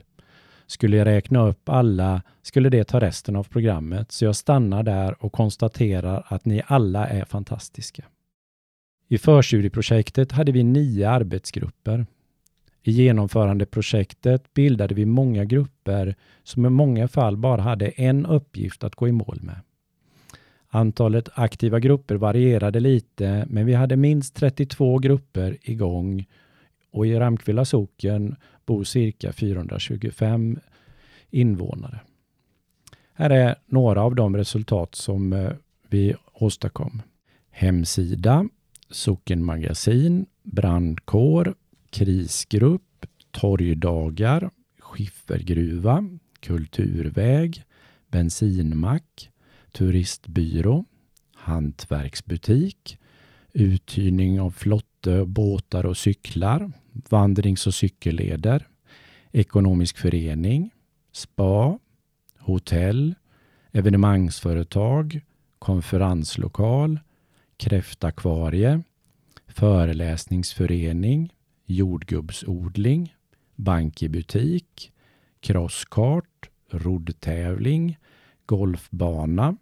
Skulle 0.66 0.96
jag 0.96 1.06
räkna 1.06 1.46
upp 1.46 1.68
alla 1.68 2.22
skulle 2.42 2.68
det 2.68 2.84
ta 2.84 3.00
resten 3.00 3.36
av 3.36 3.44
programmet, 3.44 4.12
så 4.12 4.24
jag 4.24 4.36
stannar 4.36 4.82
där 4.82 5.24
och 5.24 5.32
konstaterar 5.32 6.26
att 6.28 6.44
ni 6.44 6.62
alla 6.66 7.06
är 7.06 7.24
fantastiska. 7.24 8.04
I 9.08 9.18
förstudieprojektet 9.18 10.32
hade 10.32 10.52
vi 10.52 10.62
nio 10.62 11.10
arbetsgrupper. 11.10 12.06
I 12.82 12.90
genomförandeprojektet 12.92 14.54
bildade 14.54 14.94
vi 14.94 15.06
många 15.06 15.44
grupper 15.44 16.14
som 16.42 16.66
i 16.66 16.70
många 16.70 17.08
fall 17.08 17.36
bara 17.36 17.62
hade 17.62 17.88
en 17.88 18.26
uppgift 18.26 18.84
att 18.84 18.94
gå 18.94 19.08
i 19.08 19.12
mål 19.12 19.38
med. 19.42 19.60
Antalet 20.74 21.28
aktiva 21.34 21.80
grupper 21.80 22.14
varierade 22.14 22.80
lite, 22.80 23.46
men 23.48 23.66
vi 23.66 23.74
hade 23.74 23.96
minst 23.96 24.34
32 24.34 24.98
grupper 24.98 25.56
igång 25.62 26.26
och 26.90 27.06
i 27.06 27.14
Ramkvilla 27.14 27.64
socken 27.64 28.36
bor 28.66 28.84
cirka 28.84 29.32
425 29.32 30.58
invånare. 31.30 32.00
Här 33.14 33.30
är 33.30 33.54
några 33.66 34.02
av 34.02 34.14
de 34.14 34.36
resultat 34.36 34.94
som 34.94 35.32
eh, 35.32 35.52
vi 35.88 36.14
åstadkom. 36.32 37.02
Hemsida, 37.50 38.48
sockenmagasin, 38.90 40.26
brandkår, 40.42 41.54
krisgrupp, 41.90 43.06
torgdagar, 43.30 44.50
skiffergruva, 44.78 46.04
kulturväg, 46.40 47.62
bensinmack, 48.08 49.30
turistbyrå, 49.74 50.84
hantverksbutik, 51.34 52.98
uthyrning 53.52 54.40
av 54.40 54.50
flotte, 54.50 55.24
båtar 55.24 55.86
och 55.86 55.96
cyklar, 55.96 56.72
vandrings 57.10 57.66
och 57.66 57.74
cykelleder, 57.74 58.68
ekonomisk 59.32 59.98
förening, 59.98 60.70
spa, 61.12 61.78
hotell, 62.38 63.14
evenemangsföretag, 63.72 65.20
konferenslokal, 65.58 67.00
kräftakvarie, 67.56 68.82
föreläsningsförening, 69.48 71.32
jordgubbsodling, 71.66 73.14
bank 73.56 74.02
i 74.02 74.08
butik, 74.08 74.92
crosskart, 75.40 76.50
roddtävling, 76.70 77.98
golfbana, 78.46 79.56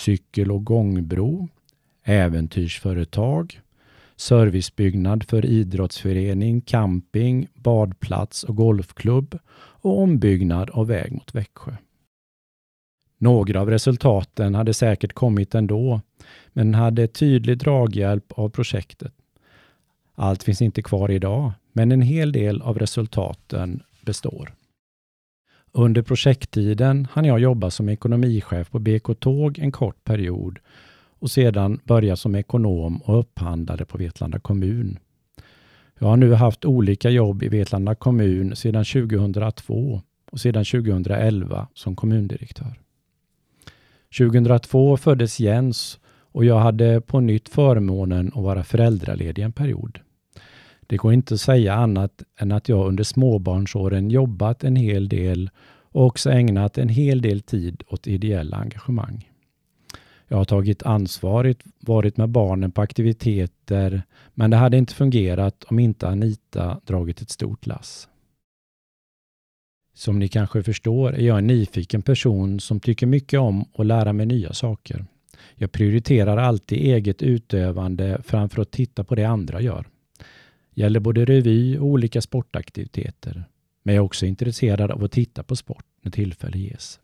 cykel 0.00 0.50
och 0.50 0.64
gångbro, 0.64 1.48
äventyrsföretag, 2.04 3.60
servicebyggnad 4.16 5.24
för 5.24 5.46
idrottsförening, 5.46 6.60
camping, 6.60 7.48
badplats 7.54 8.44
och 8.44 8.56
golfklubb 8.56 9.38
och 9.82 9.98
ombyggnad 9.98 10.70
av 10.70 10.86
väg 10.86 11.12
mot 11.12 11.34
Växjö. 11.34 11.72
Några 13.18 13.60
av 13.60 13.70
resultaten 13.70 14.54
hade 14.54 14.74
säkert 14.74 15.12
kommit 15.12 15.54
ändå, 15.54 16.00
men 16.52 16.74
hade 16.74 17.06
tydlig 17.06 17.58
draghjälp 17.58 18.32
av 18.32 18.48
projektet. 18.48 19.12
Allt 20.14 20.42
finns 20.42 20.62
inte 20.62 20.82
kvar 20.82 21.10
idag, 21.10 21.52
men 21.72 21.92
en 21.92 22.02
hel 22.02 22.32
del 22.32 22.62
av 22.62 22.78
resultaten 22.78 23.82
består. 24.02 24.54
Under 25.72 26.02
projekttiden 26.02 27.08
hann 27.12 27.24
jag 27.24 27.40
jobba 27.40 27.70
som 27.70 27.88
ekonomichef 27.88 28.70
på 28.70 28.78
BK 28.78 29.20
Tåg 29.20 29.58
en 29.58 29.72
kort 29.72 30.04
period 30.04 30.58
och 31.18 31.30
sedan 31.30 31.80
börja 31.84 32.16
som 32.16 32.34
ekonom 32.34 33.02
och 33.02 33.18
upphandlare 33.18 33.84
på 33.84 33.98
Vetlanda 33.98 34.38
kommun. 34.38 34.98
Jag 35.98 36.08
har 36.08 36.16
nu 36.16 36.34
haft 36.34 36.64
olika 36.64 37.10
jobb 37.10 37.42
i 37.42 37.48
Vetlanda 37.48 37.94
kommun 37.94 38.56
sedan 38.56 38.84
2002 38.84 40.02
och 40.30 40.40
sedan 40.40 40.64
2011 40.64 41.68
som 41.74 41.96
kommundirektör. 41.96 42.80
2002 44.18 44.96
föddes 44.96 45.40
Jens 45.40 45.98
och 46.32 46.44
jag 46.44 46.58
hade 46.58 47.00
på 47.00 47.20
nytt 47.20 47.48
förmånen 47.48 48.28
att 48.28 48.42
vara 48.42 48.64
föräldraledig 48.64 49.42
en 49.42 49.52
period. 49.52 49.98
Det 50.90 50.96
går 50.96 51.12
inte 51.12 51.34
att 51.34 51.40
säga 51.40 51.74
annat 51.74 52.22
än 52.36 52.52
att 52.52 52.68
jag 52.68 52.86
under 52.86 53.04
småbarnsåren 53.04 54.10
jobbat 54.10 54.64
en 54.64 54.76
hel 54.76 55.08
del 55.08 55.50
och 55.92 56.06
också 56.06 56.30
ägnat 56.30 56.78
en 56.78 56.88
hel 56.88 57.22
del 57.22 57.40
tid 57.40 57.82
åt 57.88 58.06
ideella 58.06 58.56
engagemang. 58.56 59.30
Jag 60.28 60.36
har 60.36 60.44
tagit 60.44 60.82
ansvaret, 60.82 61.58
varit 61.80 62.16
med 62.16 62.28
barnen 62.28 62.70
på 62.70 62.80
aktiviteter, 62.80 64.02
men 64.34 64.50
det 64.50 64.56
hade 64.56 64.76
inte 64.76 64.94
fungerat 64.94 65.64
om 65.64 65.78
inte 65.78 66.08
Anita 66.08 66.80
dragit 66.86 67.20
ett 67.20 67.30
stort 67.30 67.66
lass. 67.66 68.08
Som 69.94 70.18
ni 70.18 70.28
kanske 70.28 70.62
förstår 70.62 71.14
är 71.14 71.26
jag 71.26 71.38
en 71.38 71.46
nyfiken 71.46 72.02
person 72.02 72.60
som 72.60 72.80
tycker 72.80 73.06
mycket 73.06 73.40
om 73.40 73.64
att 73.74 73.86
lära 73.86 74.12
mig 74.12 74.26
nya 74.26 74.52
saker. 74.52 75.04
Jag 75.54 75.72
prioriterar 75.72 76.36
alltid 76.36 76.78
eget 76.78 77.22
utövande 77.22 78.22
framför 78.24 78.62
att 78.62 78.70
titta 78.70 79.04
på 79.04 79.14
det 79.14 79.24
andra 79.24 79.60
gör. 79.60 79.86
Gäller 80.80 81.00
både 81.00 81.24
revy 81.24 81.78
och 81.78 81.86
olika 81.86 82.20
sportaktiviteter. 82.20 83.44
Men 83.82 83.94
jag 83.94 84.02
är 84.02 84.06
också 84.06 84.26
intresserad 84.26 84.90
av 84.90 85.04
att 85.04 85.12
titta 85.12 85.42
på 85.42 85.56
sport 85.56 85.84
när 86.02 86.10
tillfälle 86.10 86.58
ges. 86.58 87.00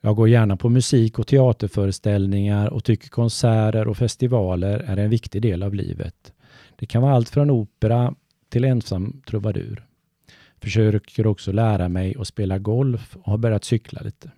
Jag 0.00 0.16
går 0.16 0.28
gärna 0.28 0.56
på 0.56 0.68
musik 0.68 1.18
och 1.18 1.26
teaterföreställningar 1.26 2.68
och 2.68 2.84
tycker 2.84 3.08
konserter 3.08 3.88
och 3.88 3.96
festivaler 3.96 4.78
är 4.78 4.96
en 4.96 5.10
viktig 5.10 5.42
del 5.42 5.62
av 5.62 5.74
livet. 5.74 6.32
Det 6.76 6.86
kan 6.86 7.02
vara 7.02 7.14
allt 7.14 7.28
från 7.28 7.50
opera 7.50 8.14
till 8.48 8.64
ensam 8.64 9.22
trubadur. 9.26 9.86
Försöker 10.60 11.26
också 11.26 11.52
lära 11.52 11.88
mig 11.88 12.14
att 12.18 12.28
spela 12.28 12.58
golf 12.58 13.16
och 13.16 13.30
har 13.30 13.38
börjat 13.38 13.64
cykla 13.64 14.00
lite. 14.00 14.30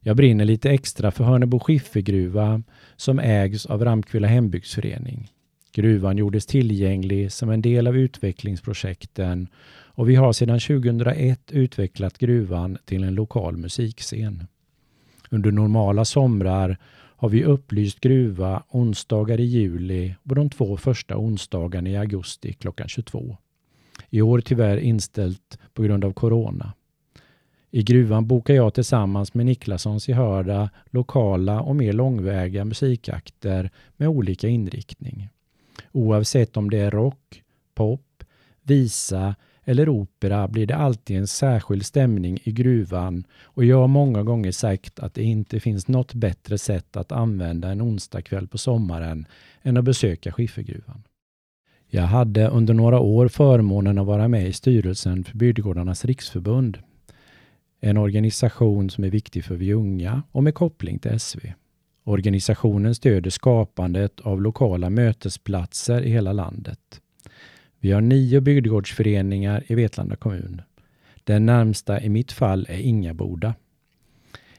Jag 0.00 0.16
brinner 0.16 0.44
lite 0.44 0.70
extra 0.70 1.10
för 1.10 1.24
Hörnebo 1.24 1.58
skiffergruva 1.58 2.62
som 2.96 3.18
ägs 3.18 3.66
av 3.66 3.84
Ramkvilla 3.84 4.28
hembygdsförening. 4.28 5.30
Gruvan 5.74 6.16
gjordes 6.16 6.46
tillgänglig 6.46 7.32
som 7.32 7.50
en 7.50 7.62
del 7.62 7.86
av 7.86 7.96
utvecklingsprojekten 7.96 9.48
och 9.96 10.08
vi 10.08 10.14
har 10.14 10.32
sedan 10.32 10.60
2001 10.60 11.52
utvecklat 11.52 12.18
gruvan 12.18 12.78
till 12.84 13.04
en 13.04 13.14
lokal 13.14 13.56
musikscen. 13.56 14.46
Under 15.30 15.52
normala 15.52 16.04
somrar 16.04 16.78
har 17.16 17.28
vi 17.28 17.44
upplyst 17.44 18.00
gruva 18.00 18.62
onsdagar 18.68 19.40
i 19.40 19.44
juli 19.44 20.14
och 20.28 20.34
de 20.34 20.50
två 20.50 20.76
första 20.76 21.16
onsdagarna 21.16 21.90
i 21.90 21.96
augusti 21.96 22.52
klockan 22.52 22.88
22. 22.88 23.36
I 24.10 24.22
år 24.22 24.40
tyvärr 24.40 24.76
inställt 24.76 25.58
på 25.72 25.82
grund 25.82 26.04
av 26.04 26.12
corona. 26.12 26.72
I 27.70 27.82
gruvan 27.82 28.26
bokar 28.26 28.54
jag 28.54 28.74
tillsammans 28.74 29.34
med 29.34 29.46
Niklassons 29.46 30.08
i 30.08 30.12
Hörda 30.12 30.70
lokala 30.90 31.60
och 31.60 31.76
mer 31.76 31.92
långväga 31.92 32.64
musikakter 32.64 33.70
med 33.96 34.08
olika 34.08 34.48
inriktning. 34.48 35.28
Oavsett 35.92 36.56
om 36.56 36.70
det 36.70 36.78
är 36.78 36.90
rock, 36.90 37.42
pop, 37.74 38.24
visa 38.62 39.34
eller 39.64 39.88
opera 39.88 40.48
blir 40.48 40.66
det 40.66 40.76
alltid 40.76 41.16
en 41.16 41.26
särskild 41.26 41.86
stämning 41.86 42.38
i 42.44 42.52
gruvan 42.52 43.24
och 43.42 43.64
jag 43.64 43.80
har 43.80 43.88
många 43.88 44.22
gånger 44.22 44.52
sagt 44.52 44.98
att 44.98 45.14
det 45.14 45.22
inte 45.22 45.60
finns 45.60 45.88
något 45.88 46.14
bättre 46.14 46.58
sätt 46.58 46.96
att 46.96 47.12
använda 47.12 47.68
en 47.68 47.82
onsdagkväll 47.82 48.48
på 48.48 48.58
sommaren 48.58 49.26
än 49.62 49.76
att 49.76 49.84
besöka 49.84 50.32
skiffergruvan. 50.32 51.02
Jag 51.88 52.02
hade 52.02 52.48
under 52.48 52.74
några 52.74 52.98
år 52.98 53.28
förmånen 53.28 53.98
att 53.98 54.06
vara 54.06 54.28
med 54.28 54.48
i 54.48 54.52
styrelsen 54.52 55.24
för 55.24 55.36
Bygdegårdarnas 55.36 56.04
riksförbund. 56.04 56.78
En 57.80 57.96
organisation 57.96 58.90
som 58.90 59.04
är 59.04 59.10
viktig 59.10 59.44
för 59.44 59.54
vi 59.54 59.72
unga 59.72 60.22
och 60.32 60.44
med 60.44 60.54
koppling 60.54 60.98
till 60.98 61.20
SV. 61.20 61.38
Organisationen 62.04 62.94
stöder 62.94 63.30
skapandet 63.30 64.20
av 64.20 64.42
lokala 64.42 64.90
mötesplatser 64.90 66.02
i 66.02 66.10
hela 66.10 66.32
landet. 66.32 67.00
Vi 67.80 67.92
har 67.92 68.00
nio 68.00 68.40
bygdegårdsföreningar 68.40 69.64
i 69.66 69.74
Vetlanda 69.74 70.16
kommun. 70.16 70.62
Den 71.24 71.46
närmsta 71.46 72.00
i 72.00 72.08
mitt 72.08 72.32
fall 72.32 72.66
är 72.68 72.78
Ingaboda. 72.78 73.54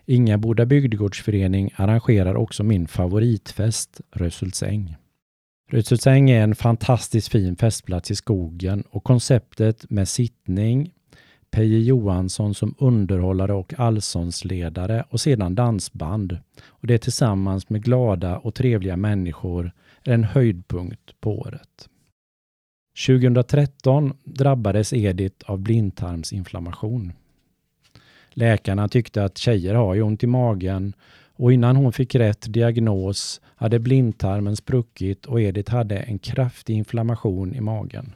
Ingaboda 0.05 0.65
bygdegårdsförening 0.65 1.71
arrangerar 1.75 2.35
också 2.35 2.63
min 2.63 2.87
favoritfest, 2.87 4.01
Rösultsäng. 4.11 4.95
Rösultsäng 5.69 6.29
är 6.29 6.43
en 6.43 6.55
fantastiskt 6.55 7.27
fin 7.27 7.55
festplats 7.55 8.11
i 8.11 8.15
skogen 8.15 8.83
och 8.89 9.03
konceptet 9.03 9.89
med 9.89 10.07
sittning, 10.07 10.91
Peje 11.55 11.79
Johansson 11.79 12.53
som 12.53 12.75
underhållare 12.77 13.53
och 13.53 13.73
allsångsledare 13.77 15.05
och 15.09 15.21
sedan 15.21 15.55
dansband. 15.55 16.37
Och 16.65 16.87
det 16.87 16.97
tillsammans 16.97 17.69
med 17.69 17.83
glada 17.83 18.37
och 18.37 18.55
trevliga 18.55 18.97
människor 18.97 19.71
är 20.03 20.13
en 20.13 20.23
höjdpunkt 20.23 21.21
på 21.21 21.39
året. 21.39 21.89
2013 23.07 24.13
drabbades 24.23 24.93
Edith 24.93 25.51
av 25.51 25.59
blindtarmsinflammation. 25.59 27.13
Läkarna 28.29 28.87
tyckte 28.87 29.23
att 29.23 29.37
tjejer 29.37 29.75
har 29.75 29.93
ju 29.93 30.01
ont 30.01 30.23
i 30.23 30.27
magen 30.27 30.93
och 31.35 31.53
innan 31.53 31.75
hon 31.75 31.93
fick 31.93 32.15
rätt 32.15 32.53
diagnos 32.53 33.41
hade 33.55 33.79
blindtarmen 33.79 34.55
spruckit 34.55 35.25
och 35.25 35.41
Edith 35.41 35.71
hade 35.71 35.97
en 35.97 36.19
kraftig 36.19 36.75
inflammation 36.75 37.55
i 37.55 37.61
magen. 37.61 38.13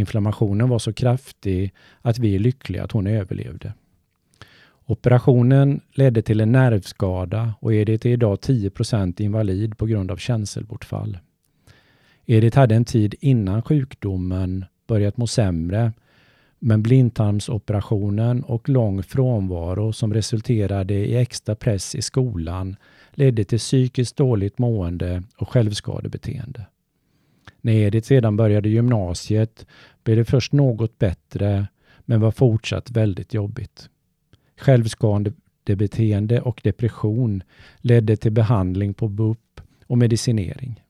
Inflammationen 0.00 0.68
var 0.68 0.78
så 0.78 0.92
kraftig 0.92 1.74
att 2.00 2.18
vi 2.18 2.34
är 2.34 2.38
lyckliga 2.38 2.84
att 2.84 2.92
hon 2.92 3.06
överlevde. 3.06 3.72
Operationen 4.86 5.80
ledde 5.92 6.22
till 6.22 6.40
en 6.40 6.52
nervskada 6.52 7.54
och 7.60 7.74
Edith 7.74 8.06
är 8.06 8.10
idag 8.10 8.38
10% 8.38 9.20
invalid 9.20 9.78
på 9.78 9.86
grund 9.86 10.10
av 10.10 10.16
känselbortfall. 10.16 11.18
Edith 12.26 12.58
hade 12.58 12.74
en 12.74 12.84
tid 12.84 13.14
innan 13.20 13.62
sjukdomen 13.62 14.64
börjat 14.86 15.16
må 15.16 15.26
sämre, 15.26 15.92
men 16.58 16.82
blindtarmsoperationen 16.82 18.42
och 18.42 18.68
lång 18.68 19.02
frånvaro 19.02 19.92
som 19.92 20.14
resulterade 20.14 20.94
i 20.94 21.16
extra 21.16 21.54
press 21.54 21.94
i 21.94 22.02
skolan 22.02 22.76
ledde 23.10 23.44
till 23.44 23.58
psykiskt 23.58 24.16
dåligt 24.16 24.58
mående 24.58 25.22
och 25.36 25.48
självskadebeteende. 25.48 26.66
När 27.60 27.72
Edith 27.72 28.08
sedan 28.08 28.36
började 28.36 28.68
gymnasiet 28.68 29.66
blev 30.04 30.16
det 30.16 30.24
först 30.24 30.52
något 30.52 30.98
bättre, 30.98 31.66
men 32.00 32.20
var 32.20 32.30
fortsatt 32.30 32.90
väldigt 32.90 33.34
jobbigt. 33.34 33.88
Självskadebeteende 34.56 36.40
och 36.40 36.60
depression 36.64 37.42
ledde 37.78 38.16
till 38.16 38.32
behandling 38.32 38.94
på 38.94 39.08
BUP 39.08 39.60
och 39.86 39.98
medicinering. 39.98 40.84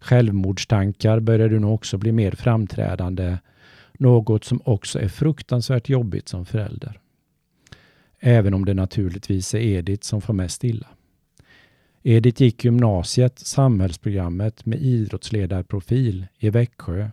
Självmordstankar 0.00 1.20
började 1.20 1.58
nu 1.58 1.66
också 1.66 1.98
bli 1.98 2.12
mer 2.12 2.30
framträdande, 2.30 3.38
något 3.92 4.44
som 4.44 4.60
också 4.64 5.00
är 5.00 5.08
fruktansvärt 5.08 5.88
jobbigt 5.88 6.28
som 6.28 6.46
förälder. 6.46 7.00
Även 8.20 8.54
om 8.54 8.64
det 8.64 8.74
naturligtvis 8.74 9.54
är 9.54 9.58
Edith 9.58 10.06
som 10.06 10.20
får 10.20 10.34
mest 10.34 10.64
illa. 10.64 10.86
Edith 12.02 12.42
gick 12.42 12.64
gymnasiet, 12.64 13.38
samhällsprogrammet 13.38 14.66
med 14.66 14.78
idrottsledarprofil 14.78 16.26
i 16.38 16.50
Växjö 16.50 17.08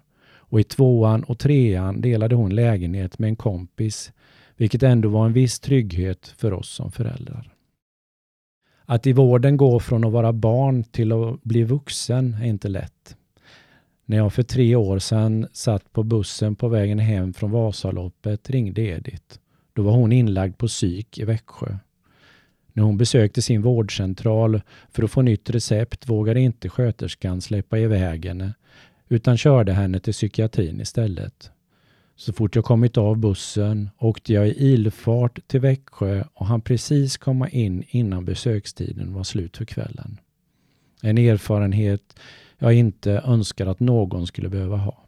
och 0.56 0.62
i 0.62 0.64
tvåan 0.64 1.24
och 1.24 1.40
trean 1.40 2.02
delade 2.02 2.36
hon 2.36 2.56
lägenhet 2.56 3.20
med 3.20 3.28
en 3.28 3.36
kompis, 3.36 4.12
vilket 4.58 4.84
ändå 4.84 5.10
var 5.10 5.26
en 5.26 5.34
viss 5.34 5.60
trygghet 5.60 6.28
för 6.38 6.54
oss 6.54 6.70
som 6.70 6.92
föräldrar. 6.92 7.54
Att 8.86 9.08
i 9.08 9.14
vården 9.14 9.58
gå 9.58 9.80
från 9.80 10.06
att 10.06 10.12
vara 10.12 10.34
barn 10.34 10.84
till 10.84 11.12
att 11.12 11.44
bli 11.44 11.64
vuxen 11.64 12.38
är 12.42 12.46
inte 12.46 12.68
lätt. 12.68 13.18
När 14.06 14.18
jag 14.18 14.34
för 14.34 14.44
tre 14.44 14.76
år 14.76 15.00
sedan 15.00 15.48
satt 15.54 15.94
på 15.94 16.04
bussen 16.04 16.56
på 16.56 16.68
vägen 16.68 17.00
hem 17.00 17.34
från 17.34 17.52
Vasaloppet 17.52 18.50
ringde 18.50 18.82
Edith. 18.82 19.40
Då 19.74 19.82
var 19.82 19.92
hon 19.92 20.12
inlagd 20.12 20.58
på 20.58 20.68
psyk 20.68 21.18
i 21.18 21.26
Växjö. 21.26 21.78
När 22.74 22.84
hon 22.84 22.98
besökte 22.98 23.42
sin 23.42 23.62
vårdcentral 23.62 24.62
för 24.92 25.04
att 25.04 25.12
få 25.12 25.22
nytt 25.22 25.50
recept 25.50 26.10
vågade 26.10 26.40
inte 26.40 26.70
sköterskan 26.70 27.42
släppa 27.42 27.80
iväg 27.80 28.26
henne 28.26 28.54
utan 29.10 29.38
körde 29.38 29.74
henne 29.74 30.00
till 30.00 30.14
psykiatrin 30.14 30.82
istället. 30.82 31.52
Så 32.16 32.34
fort 32.34 32.56
jag 32.56 32.66
kommit 32.66 32.98
av 32.98 33.18
bussen 33.18 33.90
åkte 33.98 34.34
jag 34.34 34.48
i 34.48 34.66
ilfart 34.66 35.40
till 35.48 35.60
Växjö 35.60 36.24
och 36.34 36.46
han 36.46 36.62
precis 36.62 37.18
komma 37.18 37.50
in 37.50 37.84
innan 37.90 38.26
besökstiden 38.26 39.14
var 39.14 39.24
slut 39.24 39.58
för 39.58 39.66
kvällen. 39.66 40.20
En 41.02 41.18
erfarenhet 41.18 42.20
jag 42.58 42.74
inte 42.74 43.12
önskar 43.12 43.68
att 43.68 43.80
någon 43.80 44.28
skulle 44.28 44.50
behöva 44.50 44.78
ha. 44.78 45.06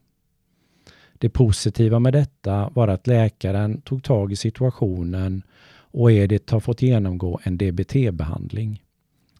Det 1.13 1.29
positiva 1.29 1.99
med 1.99 2.13
detta 2.13 2.69
var 2.69 2.87
att 2.87 3.07
läkaren 3.07 3.81
tog 3.81 4.03
tag 4.03 4.31
i 4.31 4.35
situationen 4.35 5.43
och 5.91 6.11
Edith 6.11 6.53
har 6.53 6.59
fått 6.59 6.81
genomgå 6.81 7.39
en 7.43 7.57
DBT-behandling. 7.57 8.83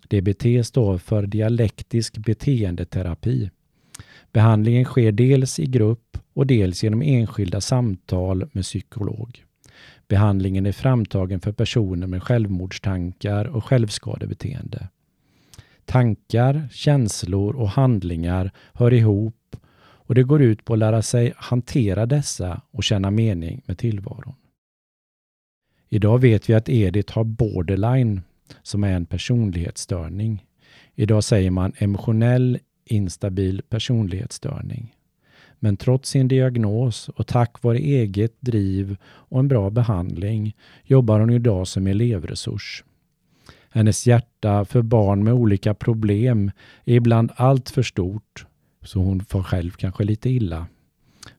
DBT 0.08 0.68
står 0.68 0.98
för 0.98 1.28
dialektisk 1.28 2.18
beteendeterapi 2.18 3.50
Behandlingen 4.38 4.86
sker 4.86 5.12
dels 5.12 5.60
i 5.60 5.66
grupp 5.66 6.18
och 6.34 6.48
dels 6.48 6.84
genom 6.84 7.02
enskilda 7.02 7.62
samtal 7.62 8.50
med 8.52 8.64
psykolog. 8.64 9.44
Behandlingen 10.08 10.66
är 10.66 10.72
framtagen 10.72 11.40
för 11.40 11.52
personer 11.52 12.08
med 12.08 12.24
självmordstankar 12.24 13.46
och 13.46 13.66
självskadebeteende. 13.66 14.88
Tankar, 15.86 16.68
känslor 16.72 17.56
och 17.56 17.70
handlingar 17.70 18.52
hör 18.74 18.94
ihop 18.94 19.56
och 19.80 20.16
det 20.16 20.24
går 20.24 20.42
ut 20.42 20.66
på 20.66 20.74
att 20.74 20.80
lära 20.80 21.02
sig 21.02 21.34
hantera 21.36 22.06
dessa 22.06 22.62
och 22.72 22.84
känna 22.84 23.12
mening 23.12 23.62
med 23.66 23.78
tillvaron. 23.78 24.36
Idag 25.90 26.20
vet 26.20 26.50
vi 26.50 26.54
att 26.54 26.70
Edith 26.70 27.14
har 27.14 27.24
borderline 27.24 28.22
som 28.64 28.84
är 28.84 28.94
en 28.94 29.06
personlighetsstörning. 29.06 30.46
Idag 30.96 31.24
säger 31.24 31.52
man 31.52 31.74
emotionell 31.78 32.60
instabil 32.92 33.62
personlighetsstörning. 33.70 34.96
Men 35.60 35.78
trots 35.78 36.10
sin 36.10 36.28
diagnos 36.28 37.10
och 37.10 37.28
tack 37.28 37.64
vare 37.64 37.78
eget 37.78 38.36
driv 38.40 38.98
och 39.04 39.40
en 39.40 39.48
bra 39.48 39.70
behandling 39.70 40.56
jobbar 40.84 41.20
hon 41.20 41.30
idag 41.30 41.68
som 41.68 41.88
elevresurs. 41.88 42.84
Hennes 43.70 44.08
hjärta 44.08 44.66
för 44.66 44.82
barn 44.82 45.24
med 45.24 45.34
olika 45.34 45.74
problem 45.74 46.52
är 46.86 46.96
ibland 46.96 47.32
allt 47.36 47.70
för 47.70 47.84
stort, 47.84 48.46
så 48.82 49.00
hon 49.00 49.26
får 49.26 49.44
själv 49.44 49.72
kanske 49.72 50.04
lite 50.04 50.30
illa. 50.30 50.68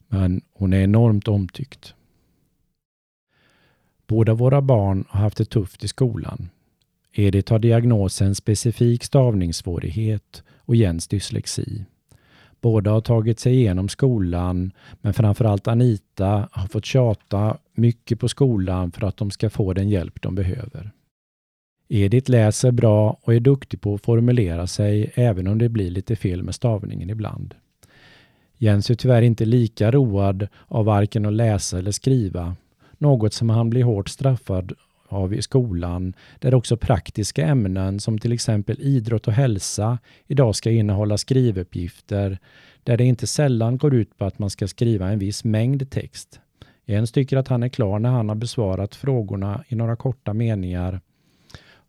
Men 0.08 0.40
hon 0.52 0.72
är 0.72 0.80
enormt 0.80 1.28
omtyckt. 1.28 1.94
Båda 4.06 4.34
våra 4.34 4.62
barn 4.62 5.04
har 5.08 5.20
haft 5.20 5.37
det 5.37 5.44
tufft 5.44 5.84
i 5.84 5.88
skolan. 5.88 6.48
Edith 7.12 7.52
har 7.52 7.58
diagnosen 7.58 8.34
specifik 8.34 9.04
stavningssvårighet 9.04 10.42
och 10.56 10.76
Jens 10.76 11.08
dyslexi. 11.08 11.84
Båda 12.60 12.90
har 12.90 13.00
tagit 13.00 13.40
sig 13.40 13.54
igenom 13.54 13.88
skolan, 13.88 14.72
men 15.00 15.14
framförallt 15.14 15.68
Anita 15.68 16.48
har 16.52 16.66
fått 16.68 16.84
tjata 16.84 17.58
mycket 17.74 18.20
på 18.20 18.28
skolan 18.28 18.92
för 18.92 19.06
att 19.06 19.16
de 19.16 19.30
ska 19.30 19.50
få 19.50 19.72
den 19.72 19.88
hjälp 19.88 20.22
de 20.22 20.34
behöver. 20.34 20.92
Edith 21.88 22.30
läser 22.30 22.70
bra 22.70 23.18
och 23.22 23.34
är 23.34 23.40
duktig 23.40 23.80
på 23.80 23.94
att 23.94 24.04
formulera 24.04 24.66
sig 24.66 25.12
även 25.14 25.46
om 25.46 25.58
det 25.58 25.68
blir 25.68 25.90
lite 25.90 26.16
fel 26.16 26.42
med 26.42 26.54
stavningen 26.54 27.10
ibland. 27.10 27.54
Jens 28.56 28.90
är 28.90 28.94
tyvärr 28.94 29.22
inte 29.22 29.44
lika 29.44 29.90
road 29.90 30.48
av 30.66 30.84
varken 30.84 31.26
att 31.26 31.32
läsa 31.32 31.78
eller 31.78 31.90
skriva, 31.90 32.56
något 32.98 33.34
som 33.34 33.50
han 33.50 33.70
blir 33.70 33.82
hårt 33.82 34.08
straffad 34.08 34.72
av 35.08 35.34
i 35.34 35.42
skolan, 35.42 36.14
där 36.38 36.54
också 36.54 36.76
praktiska 36.76 37.46
ämnen 37.46 38.00
som 38.00 38.18
till 38.18 38.32
exempel 38.32 38.80
idrott 38.80 39.28
och 39.28 39.32
hälsa 39.32 39.98
idag 40.26 40.56
ska 40.56 40.70
innehålla 40.70 41.18
skrivuppgifter, 41.18 42.38
där 42.82 42.96
det 42.96 43.04
inte 43.04 43.26
sällan 43.26 43.78
går 43.78 43.94
ut 43.94 44.18
på 44.18 44.24
att 44.24 44.38
man 44.38 44.50
ska 44.50 44.68
skriva 44.68 45.08
en 45.08 45.18
viss 45.18 45.44
mängd 45.44 45.90
text. 45.90 46.40
Jens 46.86 47.12
tycker 47.12 47.36
att 47.36 47.48
han 47.48 47.62
är 47.62 47.68
klar 47.68 47.98
när 47.98 48.10
han 48.10 48.28
har 48.28 48.36
besvarat 48.36 48.94
frågorna 48.94 49.64
i 49.68 49.74
några 49.74 49.96
korta 49.96 50.34
meningar 50.34 51.00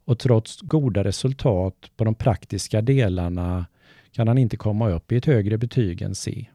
och 0.06 0.20
trots 0.20 0.62
goda 0.62 1.04
resultat 1.04 1.92
på 1.98 2.04
de 2.04 2.16
praktiska 2.16 2.82
delarna 2.82 3.66
kan 4.12 4.28
han 4.28 4.38
inte 4.38 4.58
komma 4.58 4.90
upp 4.90 5.12
i 5.12 5.18
ett 5.18 5.26
högre 5.26 5.58
betyg 5.58 6.02
än 6.02 6.16
C. 6.16 6.48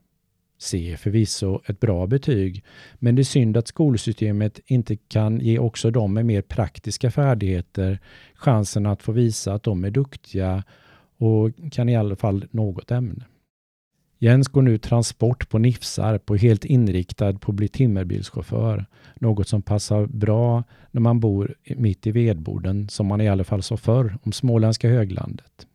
C 0.59 0.93
är 0.93 0.97
förvisso 0.97 1.61
ett 1.67 1.81
bra 1.81 2.07
betyg, 2.07 2.65
men 2.95 3.15
det 3.15 3.23
är 3.23 3.25
synd 3.25 3.57
att 3.57 3.69
skolsystemet 3.69 4.61
inte 4.67 4.97
kan 4.97 5.41
ge 5.41 5.59
också 5.59 5.91
de 5.91 6.15
med 6.15 6.27
mer 6.27 6.43
praktiska 6.43 7.11
färdigheter 7.11 7.99
chansen 8.35 8.87
att 8.87 9.03
få 9.03 9.13
visa 9.13 9.55
att 9.55 9.63
de 9.63 9.85
är 9.85 9.91
duktiga 9.91 10.65
och 11.19 11.51
kan 11.73 11.89
i 11.89 11.97
alla 11.97 12.17
fall 12.17 12.45
något 12.51 12.91
ämne. 12.91 13.25
Jens 14.19 14.49
går 14.49 14.63
nu 14.63 14.79
transport 14.79 15.49
på 15.49 15.59
Nifsarp 15.59 16.31
och 16.31 16.37
är 16.37 16.41
helt 16.41 16.65
inriktad 16.65 17.33
på 17.33 17.53
att 17.53 17.57
bli 17.57 17.69
timmerbilschaufför. 17.69 18.87
Något 19.15 19.49
som 19.49 19.63
passar 19.63 20.07
bra 20.07 20.65
när 20.91 21.01
man 21.01 21.21
bor 21.21 21.55
mitt 21.77 22.07
i 22.07 22.11
vedboden, 22.11 22.89
som 22.89 23.07
man 23.07 23.21
i 23.21 23.29
alla 23.29 23.45
fall 23.45 23.63
sa 23.63 23.77
förr 23.77 24.19
om 24.23 24.33
småländska 24.33 24.89
höglandet. 24.89 25.67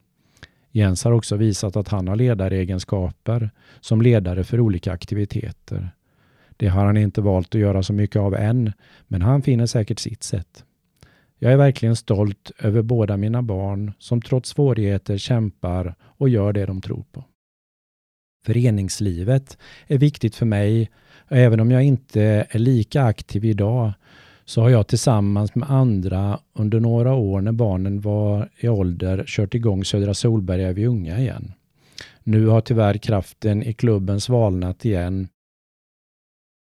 Jens 0.72 1.04
har 1.04 1.12
också 1.12 1.36
visat 1.36 1.76
att 1.76 1.88
han 1.88 2.08
har 2.08 2.16
ledaregenskaper 2.16 3.52
som 3.80 4.02
ledare 4.02 4.44
för 4.44 4.60
olika 4.60 4.92
aktiviteter. 4.92 5.90
Det 6.58 6.68
har 6.68 6.86
han 6.86 6.98
inte 6.98 7.22
valt 7.22 7.56
att 7.56 7.62
göra 7.62 7.84
så 7.84 7.94
mycket 7.94 8.22
av 8.22 8.36
än, 8.36 8.72
men 9.08 9.22
han 9.22 9.42
finner 9.42 9.66
säkert 9.66 10.00
sitt 10.00 10.24
sätt. 10.24 10.66
Jag 11.40 11.54
är 11.54 11.58
verkligen 11.58 11.96
stolt 11.96 12.52
över 12.60 12.82
båda 12.82 13.18
mina 13.18 13.42
barn 13.42 13.94
som 14.00 14.22
trots 14.22 14.50
svårigheter 14.50 15.18
kämpar 15.18 15.96
och 16.02 16.30
gör 16.30 16.54
det 16.54 16.66
de 16.66 16.82
tror 16.82 17.04
på. 17.12 17.24
Föreningslivet 18.46 19.58
är 19.88 19.98
viktigt 19.98 20.36
för 20.36 20.46
mig. 20.46 20.92
och 21.30 21.38
Även 21.38 21.60
om 21.60 21.72
jag 21.72 21.84
inte 21.84 22.48
är 22.50 22.60
lika 22.60 23.04
aktiv 23.04 23.46
idag 23.46 23.94
så 24.50 24.62
har 24.62 24.70
jag 24.70 24.88
tillsammans 24.88 25.56
med 25.56 25.72
andra 25.72 26.40
under 26.54 26.80
några 26.80 27.14
år 27.14 27.42
när 27.42 27.52
barnen 27.52 28.02
var 28.02 28.50
i 28.58 28.68
ålder 28.68 29.24
kört 29.28 29.54
igång 29.54 29.86
Södra 29.86 30.14
Solberga 30.14 30.74
vid 30.74 30.88
Unga 30.88 31.20
igen. 31.20 31.54
Nu 32.24 32.48
har 32.48 32.62
tyvärr 32.62 32.98
kraften 32.98 33.64
i 33.64 33.74
klubben 33.74 34.22
svalnat 34.22 34.86
igen. 34.86 35.28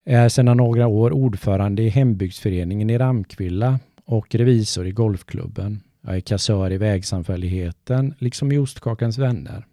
Jag 0.05 0.25
är 0.25 0.29
sedan 0.29 0.57
några 0.57 0.87
år 0.87 1.13
ordförande 1.13 1.83
i 1.83 1.89
hembygdsföreningen 1.89 2.91
i 2.91 2.99
Ramkvilla 2.99 3.81
och 4.05 4.35
revisor 4.35 4.87
i 4.87 4.93
golfklubben. 4.93 5.81
Jag 6.01 6.17
är 6.17 6.21
kassör 6.21 6.73
i 6.73 6.79
vägsamfälligheten 6.79 8.15
liksom 8.19 8.53
i 8.53 8.59
Ostkakans 8.59 9.19
vänner. 9.19 9.67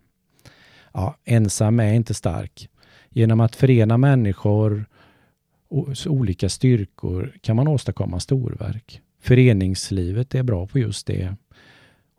Ja, 0.94 1.16
ensam 1.26 1.80
är 1.80 1.94
inte 1.94 2.14
stark. 2.14 2.70
Genom 3.10 3.40
att 3.40 3.56
förena 3.56 3.98
människor 3.98 4.86
olika 6.08 6.50
styrkor 6.50 7.34
kan 7.42 7.56
man 7.56 7.68
åstadkomma 7.68 8.20
storverk. 8.20 9.02
Föreningslivet 9.22 10.36
är 10.36 10.44
bra 10.44 10.68
på 10.68 10.80
just 10.80 11.08
det. 11.08 11.36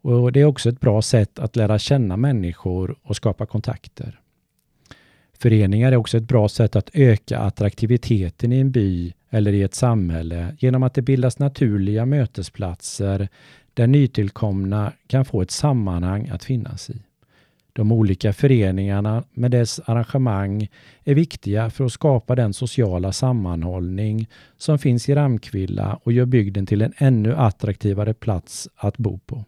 Och 0.02 0.32
Det 0.32 0.40
är 0.40 0.44
också 0.44 0.68
ett 0.68 0.80
bra 0.80 1.02
sätt 1.02 1.38
att 1.38 1.56
lära 1.56 1.78
känna 1.78 2.16
människor 2.16 2.96
och 3.02 3.16
skapa 3.16 3.46
kontakter. 3.46 4.20
Föreningar 5.38 5.92
är 5.92 5.96
också 5.96 6.16
ett 6.16 6.28
bra 6.28 6.48
sätt 6.48 6.76
att 6.76 6.90
öka 6.92 7.38
attraktiviteten 7.38 8.52
i 8.52 8.58
en 8.58 8.70
by 8.70 9.12
eller 9.30 9.52
i 9.52 9.62
ett 9.62 9.74
samhälle 9.74 10.56
genom 10.58 10.82
att 10.82 10.94
det 10.94 11.02
bildas 11.02 11.38
naturliga 11.38 12.06
mötesplatser 12.06 13.28
där 13.74 13.86
nytillkomna 13.86 14.92
kan 15.06 15.24
få 15.24 15.42
ett 15.42 15.50
sammanhang 15.50 16.28
att 16.28 16.44
finnas 16.44 16.90
i. 16.90 17.02
De 17.72 17.92
olika 17.92 18.33
föreningarna 18.33 19.24
med 19.33 19.50
dess 19.50 19.80
arrangemang 19.85 20.68
är 21.04 21.14
viktiga 21.14 21.70
för 21.70 21.85
att 21.85 21.92
skapa 21.92 22.35
den 22.35 22.52
sociala 22.52 23.12
sammanhållning 23.12 24.28
som 24.56 24.78
finns 24.78 25.09
i 25.09 25.14
Ramkvilla 25.14 26.00
och 26.02 26.12
gör 26.12 26.26
bygden 26.26 26.66
till 26.66 26.83
en 26.83 26.92
ännu 26.96 27.35
attraktivare 27.35 28.14
plats 28.14 28.68
att 28.76 28.98
bo 28.98 29.18
på. 29.18 29.44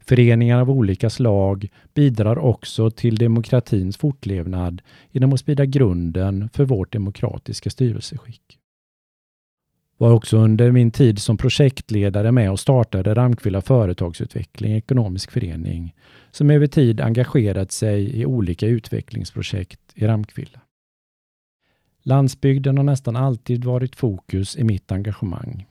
Föreningar 0.00 0.60
av 0.60 0.70
olika 0.70 1.10
slag 1.10 1.68
bidrar 1.94 2.38
också 2.38 2.90
till 2.90 3.16
demokratins 3.16 3.96
fortlevnad 3.96 4.82
genom 5.10 5.32
att 5.32 5.40
sprida 5.40 5.64
grunden 5.64 6.48
för 6.52 6.64
vårt 6.64 6.92
demokratiska 6.92 7.70
styrelseskick 7.70 8.59
var 10.00 10.12
också 10.12 10.36
under 10.36 10.72
min 10.72 10.90
tid 10.90 11.18
som 11.18 11.36
projektledare 11.36 12.32
med 12.32 12.50
och 12.50 12.60
startade 12.60 13.14
Ramkvilla 13.14 13.60
Företagsutveckling 13.60 14.72
Ekonomisk 14.72 15.30
Förening 15.30 15.94
som 16.30 16.50
över 16.50 16.66
tid 16.66 17.00
engagerat 17.00 17.72
sig 17.72 18.20
i 18.20 18.26
olika 18.26 18.66
utvecklingsprojekt 18.66 19.80
i 19.94 20.06
Ramkvilla. 20.06 20.60
Landsbygden 22.02 22.76
har 22.76 22.84
nästan 22.84 23.16
alltid 23.16 23.64
varit 23.64 23.96
fokus 23.96 24.56
i 24.56 24.64
mitt 24.64 24.92
engagemang. 24.92 25.66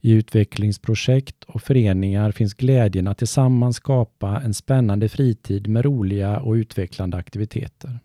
I 0.00 0.12
utvecklingsprojekt 0.12 1.44
och 1.44 1.62
föreningar 1.62 2.32
finns 2.32 2.54
glädjen 2.54 3.06
att 3.06 3.18
tillsammans 3.18 3.76
skapa 3.76 4.40
en 4.44 4.54
spännande 4.54 5.08
fritid 5.08 5.68
med 5.68 5.84
roliga 5.84 6.40
och 6.40 6.52
utvecklande 6.52 7.16
aktiviteter 7.16 7.98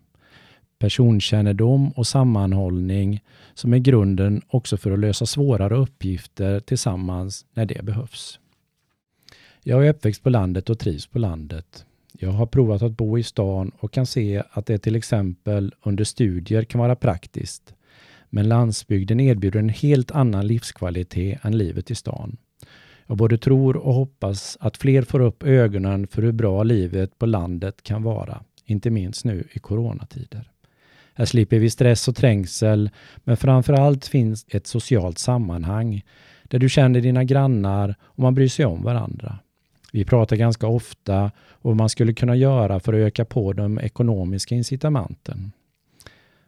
personkännedom 0.78 1.88
och 1.88 2.06
sammanhållning 2.06 3.24
som 3.54 3.72
är 3.72 3.78
grunden 3.78 4.42
också 4.48 4.76
för 4.76 4.90
att 4.90 4.98
lösa 4.98 5.26
svårare 5.26 5.76
uppgifter 5.76 6.60
tillsammans 6.60 7.46
när 7.54 7.66
det 7.66 7.84
behövs. 7.84 8.40
Jag 9.62 9.86
är 9.86 9.90
uppväxt 9.90 10.22
på 10.22 10.30
landet 10.30 10.70
och 10.70 10.78
trivs 10.78 11.06
på 11.06 11.18
landet. 11.18 11.84
Jag 12.12 12.30
har 12.30 12.46
provat 12.46 12.82
att 12.82 12.96
bo 12.96 13.18
i 13.18 13.22
stan 13.22 13.72
och 13.78 13.92
kan 13.92 14.06
se 14.06 14.42
att 14.50 14.66
det 14.66 14.78
till 14.78 14.96
exempel 14.96 15.74
under 15.82 16.04
studier 16.04 16.64
kan 16.64 16.80
vara 16.80 16.96
praktiskt. 16.96 17.74
Men 18.30 18.48
landsbygden 18.48 19.20
erbjuder 19.20 19.60
en 19.60 19.68
helt 19.68 20.10
annan 20.10 20.46
livskvalitet 20.46 21.38
än 21.42 21.58
livet 21.58 21.90
i 21.90 21.94
stan. 21.94 22.36
Jag 23.06 23.16
både 23.16 23.38
tror 23.38 23.76
och 23.76 23.94
hoppas 23.94 24.56
att 24.60 24.76
fler 24.76 25.02
får 25.02 25.20
upp 25.20 25.42
ögonen 25.42 26.06
för 26.06 26.22
hur 26.22 26.32
bra 26.32 26.62
livet 26.62 27.18
på 27.18 27.26
landet 27.26 27.82
kan 27.82 28.02
vara, 28.02 28.42
inte 28.64 28.90
minst 28.90 29.24
nu 29.24 29.48
i 29.52 29.58
coronatider. 29.58 30.50
Här 31.18 31.24
slipper 31.24 31.58
vi 31.58 31.70
stress 31.70 32.08
och 32.08 32.16
trängsel, 32.16 32.90
men 33.24 33.36
framför 33.36 33.72
allt 33.72 34.06
finns 34.06 34.46
ett 34.48 34.66
socialt 34.66 35.18
sammanhang 35.18 36.02
där 36.42 36.58
du 36.58 36.68
känner 36.68 37.00
dina 37.00 37.24
grannar 37.24 37.94
och 38.02 38.18
man 38.18 38.34
bryr 38.34 38.48
sig 38.48 38.64
om 38.64 38.82
varandra. 38.82 39.38
Vi 39.92 40.04
pratar 40.04 40.36
ganska 40.36 40.66
ofta 40.66 41.22
om 41.24 41.30
vad 41.62 41.76
man 41.76 41.88
skulle 41.88 42.14
kunna 42.14 42.36
göra 42.36 42.80
för 42.80 42.92
att 42.92 42.98
öka 42.98 43.24
på 43.24 43.52
de 43.52 43.78
ekonomiska 43.78 44.54
incitamenten. 44.54 45.52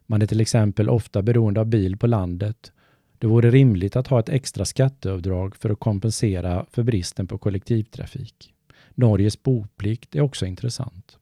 Man 0.06 0.22
är 0.22 0.26
till 0.26 0.40
exempel 0.40 0.88
ofta 0.88 1.22
beroende 1.22 1.60
av 1.60 1.66
bil 1.66 1.96
på 1.96 2.06
landet. 2.06 2.72
Det 3.18 3.26
vore 3.26 3.50
rimligt 3.50 3.96
att 3.96 4.06
ha 4.06 4.20
ett 4.20 4.28
extra 4.28 4.64
skatteavdrag 4.64 5.56
för 5.56 5.70
att 5.70 5.80
kompensera 5.80 6.66
för 6.70 6.82
bristen 6.82 7.26
på 7.26 7.38
kollektivtrafik. 7.38 8.54
Norges 8.94 9.42
boplikt 9.42 10.14
är 10.14 10.20
också 10.20 10.46
intressant. 10.46 11.18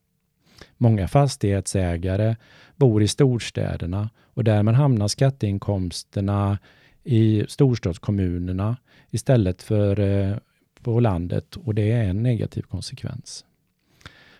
Många 0.77 1.09
fastighetsägare 1.09 2.37
bor 2.77 3.03
i 3.03 3.09
storstäderna 3.09 4.11
och 4.35 4.45
därmed 4.45 4.75
hamnar 4.75 5.09
skatteinkomsterna 5.09 6.59
i 7.05 7.45
storstadskommunerna 7.49 8.77
istället 9.11 9.63
för 9.63 10.01
eh, 10.01 10.37
på 10.83 11.01
landet 11.01 11.57
och 11.57 11.75
det 11.75 11.93
är 11.93 12.05
en 12.05 12.23
negativ 12.23 12.63
konsekvens. 12.63 13.45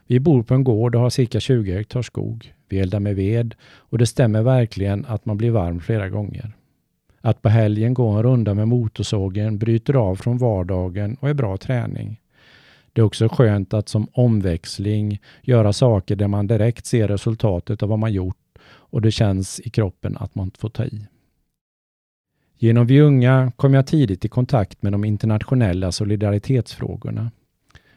Vi 0.07 0.21
bor 0.21 0.43
på 0.43 0.55
en 0.55 0.65
gård 0.65 0.95
och 0.95 1.01
har 1.01 1.11
cirka 1.11 1.41
20 1.41 1.73
hektar 1.73 2.03
skog. 2.03 2.55
Vi 2.69 2.79
eldar 2.79 3.01
med 3.01 3.17
ved 3.17 3.55
och 3.65 3.99
det 3.99 4.07
stämmer 4.07 4.43
verkligen 4.43 5.05
att 5.05 5.27
man 5.27 5.37
blir 5.37 5.51
varm 5.51 5.81
flera 5.81 6.09
gånger. 6.09 6.53
Att 7.21 7.43
på 7.43 7.49
helgen 7.49 7.95
gå 7.95 8.09
en 8.09 8.23
runda 8.23 8.55
med 8.55 8.69
motorsågen 8.69 9.59
bryter 9.59 9.95
av 9.95 10.17
från 10.17 10.39
vardagen 10.39 11.17
och 11.21 11.29
är 11.29 11.35
bra 11.35 11.57
träning. 11.57 12.21
Det 12.97 13.01
är 13.01 13.05
också 13.05 13.29
skönt 13.29 13.75
att 13.75 13.89
som 13.89 14.09
omväxling 14.13 15.21
göra 15.43 15.73
saker 15.73 16.17
där 16.17 16.29
man 16.29 16.47
direkt 16.47 16.87
ser 16.87 17.09
resultatet 17.09 17.83
av 17.83 17.89
vad 17.89 17.99
man 17.99 18.13
gjort 18.13 18.59
och 18.69 19.03
det 19.03 19.11
känns 19.11 19.61
i 19.61 19.71
kroppen 19.71 20.17
att 20.17 20.35
man 20.35 20.51
får 20.59 20.69
ta 20.69 20.85
i. 20.85 21.07
Genom 22.59 22.87
Vi 22.87 23.01
unga 23.01 23.53
kom 23.57 23.75
jag 23.75 23.87
tidigt 23.87 24.25
i 24.25 24.29
kontakt 24.29 24.83
med 24.83 24.93
de 24.93 25.05
internationella 25.05 25.93
solidaritetsfrågorna. 25.93 27.31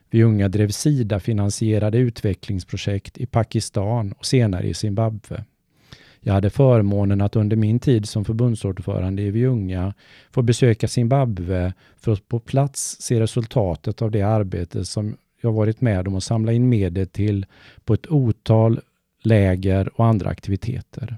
Vi 0.09 0.23
unga 0.23 0.47
drev 0.47 0.69
Sida-finansierade 0.69 1.97
utvecklingsprojekt 1.97 3.17
i 3.17 3.25
Pakistan 3.25 4.11
och 4.11 4.25
senare 4.25 4.67
i 4.67 4.73
Zimbabwe. 4.73 5.43
Jag 6.21 6.33
hade 6.33 6.49
förmånen 6.49 7.21
att 7.21 7.35
under 7.35 7.55
min 7.55 7.79
tid 7.79 8.09
som 8.09 8.25
förbundsordförande 8.25 9.21
i 9.21 9.31
Vi 9.31 9.45
unga 9.45 9.93
få 10.31 10.41
besöka 10.41 10.87
Zimbabwe 10.87 11.73
för 11.97 12.11
att 12.11 12.27
på 12.27 12.39
plats 12.39 12.97
se 12.99 13.19
resultatet 13.19 14.01
av 14.01 14.11
det 14.11 14.21
arbete 14.21 14.85
som 14.85 15.17
jag 15.41 15.51
varit 15.51 15.81
med 15.81 16.07
om 16.07 16.15
att 16.15 16.23
samla 16.23 16.53
in 16.53 16.69
medel 16.69 17.07
till 17.07 17.45
på 17.85 17.93
ett 17.93 18.11
otal 18.11 18.79
läger 19.23 19.99
och 19.99 20.05
andra 20.05 20.29
aktiviteter. 20.29 21.17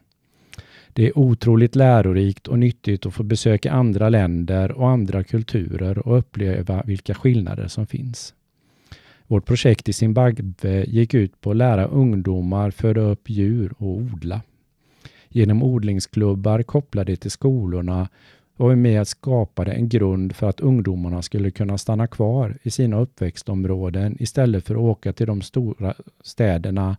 Det 0.93 1.07
är 1.07 1.17
otroligt 1.17 1.75
lärorikt 1.75 2.47
och 2.47 2.59
nyttigt 2.59 3.05
att 3.05 3.13
få 3.13 3.23
besöka 3.23 3.71
andra 3.71 4.09
länder 4.09 4.71
och 4.71 4.89
andra 4.89 5.23
kulturer 5.23 6.07
och 6.07 6.17
uppleva 6.17 6.83
vilka 6.85 7.13
skillnader 7.13 7.67
som 7.67 7.87
finns. 7.87 8.33
Vårt 9.27 9.45
projekt 9.45 9.89
i 9.89 9.93
Zimbabwe 9.93 10.85
gick 10.87 11.13
ut 11.13 11.41
på 11.41 11.51
att 11.51 11.57
lära 11.57 11.85
ungdomar 11.85 12.71
föda 12.71 13.01
upp 13.01 13.29
djur 13.29 13.73
och 13.77 13.87
odla. 13.87 14.41
Genom 15.33 15.63
odlingsklubbar 15.63 16.63
kopplade 16.63 17.15
till 17.15 17.31
skolorna 17.31 18.09
var 18.57 18.69
vi 18.69 18.75
med 18.75 19.01
och 19.01 19.07
skapade 19.07 19.71
en 19.71 19.89
grund 19.89 20.35
för 20.35 20.49
att 20.49 20.59
ungdomarna 20.59 21.21
skulle 21.21 21.51
kunna 21.51 21.77
stanna 21.77 22.07
kvar 22.07 22.57
i 22.63 22.71
sina 22.71 22.99
uppväxtområden 22.99 24.17
istället 24.19 24.67
för 24.67 24.75
att 24.75 24.81
åka 24.81 25.13
till 25.13 25.27
de 25.27 25.41
stora 25.41 25.93
städerna 26.23 26.97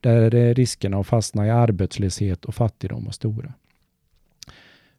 där 0.00 0.54
riskerna 0.54 0.98
att 0.98 1.06
fastna 1.06 1.46
i 1.46 1.50
arbetslöshet 1.50 2.44
och 2.44 2.54
fattigdom 2.54 3.04
var 3.04 3.12
stora. 3.12 3.52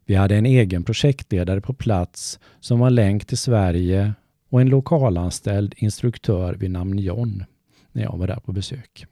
Vi 0.05 0.15
hade 0.15 0.35
en 0.35 0.45
egen 0.45 0.83
projektledare 0.83 1.61
på 1.61 1.73
plats 1.73 2.39
som 2.59 2.79
var 2.79 2.89
länk 2.89 3.25
till 3.25 3.37
Sverige 3.37 4.13
och 4.49 4.61
en 4.61 4.69
lokalanställd 4.69 5.73
instruktör 5.77 6.53
vid 6.53 6.71
namn 6.71 6.99
John 6.99 7.43
när 7.91 8.03
jag 8.03 8.17
var 8.17 8.27
där 8.27 8.39
på 8.39 8.51
besök. 8.51 9.05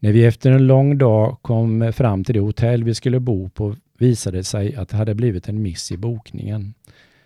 När 0.00 0.12
vi 0.12 0.24
efter 0.24 0.50
en 0.50 0.66
lång 0.66 0.98
dag 0.98 1.38
kom 1.42 1.92
fram 1.92 2.24
till 2.24 2.34
det 2.34 2.40
hotell 2.40 2.84
vi 2.84 2.94
skulle 2.94 3.20
bo 3.20 3.48
på 3.48 3.76
visade 3.98 4.36
det 4.36 4.44
sig 4.44 4.74
att 4.74 4.88
det 4.88 4.96
hade 4.96 5.14
blivit 5.14 5.48
en 5.48 5.62
miss 5.62 5.92
i 5.92 5.96
bokningen. 5.96 6.74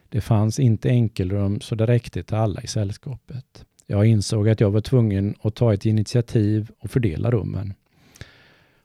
Det 0.08 0.20
fanns 0.20 0.60
inte 0.60 0.88
enkelrum 0.88 1.60
så 1.60 1.74
det 1.74 1.86
räckte 1.86 2.22
till 2.22 2.36
alla 2.36 2.62
i 2.62 2.66
sällskapet. 2.66 3.64
Jag 3.86 4.06
insåg 4.06 4.48
att 4.48 4.60
jag 4.60 4.70
var 4.70 4.80
tvungen 4.80 5.34
att 5.42 5.54
ta 5.54 5.74
ett 5.74 5.86
initiativ 5.86 6.70
och 6.78 6.90
fördela 6.90 7.30
rummen. 7.30 7.74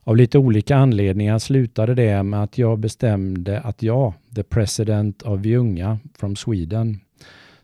Av 0.04 0.18
lite 0.18 0.38
olika 0.38 0.76
anledningar 0.76 1.40
slutade 1.40 1.96
det 1.96 2.24
med 2.24 2.44
att 2.44 2.58
jag 2.58 2.80
bestämde 2.80 3.60
att 3.60 3.84
jag, 3.84 4.14
the 4.36 4.44
president 4.44 5.22
of 5.22 5.46
Ljunga 5.46 6.00
from 6.18 6.36
Sweden, 6.36 7.00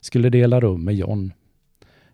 skulle 0.02 0.30
dela 0.30 0.60
rum 0.60 0.84
med 0.84 0.96
John. 0.96 1.34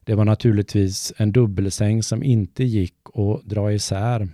Det 0.09 0.15
var 0.15 0.25
naturligtvis 0.25 1.13
en 1.17 1.31
dubbelsäng 1.31 2.03
som 2.03 2.23
inte 2.23 2.63
gick 2.63 2.95
att 3.13 3.43
dra 3.45 3.73
isär. 3.73 4.27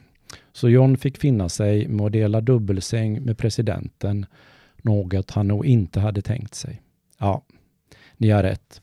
Så 0.51 0.69
John 0.69 0.97
fick 0.97 1.17
finna 1.17 1.49
sig 1.49 1.87
med 1.87 2.05
att 2.05 2.11
dela 2.11 2.41
dubbelsäng 2.41 3.23
med 3.23 3.37
presidenten, 3.37 4.25
något 4.81 5.31
han 5.31 5.47
nog 5.47 5.65
inte 5.65 5.99
hade 5.99 6.21
tänkt 6.21 6.55
sig. 6.55 6.81
Ja, 7.17 7.45
ni 8.17 8.29
har 8.29 8.43
rätt. 8.43 8.81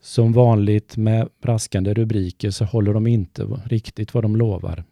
Som 0.00 0.32
vanligt 0.32 0.96
med 0.96 1.28
braskande 1.42 1.94
rubriker 1.94 2.50
så 2.50 2.64
håller 2.64 2.94
de 2.94 3.06
inte 3.06 3.42
riktigt 3.44 4.14
vad 4.14 4.24
de 4.24 4.36
lovar. 4.36 4.84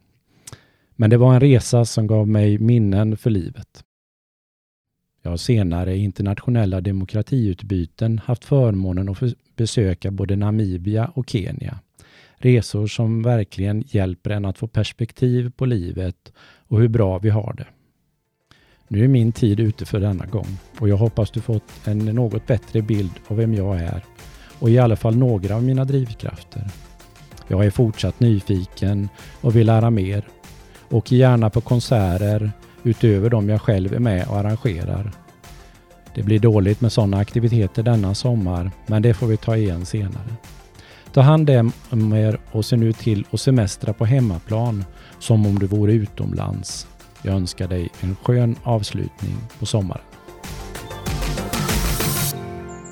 Men 0.91 1.11
det 1.11 1.17
var 1.17 1.35
en 1.35 1.41
resa 1.41 1.85
som 1.85 2.07
gav 2.07 2.29
mig 2.29 2.59
minnen 2.59 3.17
för 3.17 3.31
livet. 3.31 3.85
Jag 5.27 5.31
har 5.31 5.37
senare 5.37 5.95
i 5.95 6.05
internationella 6.05 6.81
demokratiutbyten 6.81 8.21
haft 8.25 8.45
förmånen 8.45 9.09
att 9.09 9.23
besöka 9.57 10.11
både 10.11 10.37
Namibia 10.37 11.11
och 11.15 11.31
Kenya. 11.31 11.79
Resor 12.37 12.87
som 12.87 13.23
verkligen 13.23 13.85
hjälper 13.87 14.31
en 14.31 14.45
att 14.45 14.59
få 14.59 14.67
perspektiv 14.67 15.53
på 15.57 15.67
livet 15.67 16.33
och 16.69 16.81
hur 16.81 16.89
bra 16.89 17.19
vi 17.19 17.31
har 17.31 17.55
det. 17.57 17.67
Nu 18.89 19.05
är 19.05 19.09
min 19.09 19.33
tid 19.33 19.61
ute 19.61 19.87
för 19.87 20.01
denna 20.01 20.27
gång 20.27 20.59
och 20.81 20.89
jag 20.89 20.97
hoppas 20.97 21.31
du 21.31 21.41
fått 21.41 21.87
en 21.87 21.99
något 21.99 22.47
bättre 22.47 22.83
bild 22.83 23.13
av 23.27 23.37
vem 23.37 23.55
jag 23.55 23.77
är 23.77 24.05
och 24.59 24.71
i 24.71 24.79
alla 24.79 24.97
fall 24.97 25.17
några 25.17 25.57
av 25.57 25.63
mina 25.63 25.85
drivkrafter. 25.85 26.71
Jag 27.49 27.67
är 27.67 27.71
fortsatt 27.71 28.21
nyfiken 28.21 29.09
och 29.41 29.57
vill 29.57 29.67
lära 29.67 29.91
mer. 29.91 30.29
Åker 30.91 31.17
gärna 31.17 31.51
på 31.51 31.61
konserter 31.61 32.53
utöver 32.87 33.31
de 33.31 33.49
jag 33.49 33.61
själv 33.61 33.95
är 33.95 33.99
med 33.99 34.29
och 34.29 34.37
arrangerar. 34.37 35.13
Det 36.15 36.23
blir 36.23 36.39
dåligt 36.39 36.81
med 36.81 36.93
sådana 36.93 37.17
aktiviteter 37.17 37.83
denna 37.83 38.15
sommar, 38.15 38.71
men 38.87 39.03
det 39.03 39.15
får 39.15 39.27
vi 39.27 39.37
ta 39.37 39.57
igen 39.57 39.87
senare. 39.87 40.37
Ta 41.13 41.21
hand 41.21 41.51
om 41.91 42.13
er 42.13 42.39
och 42.53 42.65
se 42.65 42.77
nu 42.77 42.93
till 42.93 43.25
att 43.31 43.41
semestra 43.41 43.93
på 43.93 44.05
hemmaplan 44.05 44.85
som 45.19 45.47
om 45.47 45.59
du 45.59 45.67
vore 45.67 45.93
utomlands. 45.93 46.87
Jag 47.23 47.35
önskar 47.35 47.69
dig 47.69 47.89
en 48.01 48.17
skön 48.17 48.57
avslutning 48.63 49.37
på 49.59 49.67
sommaren. 49.67 50.05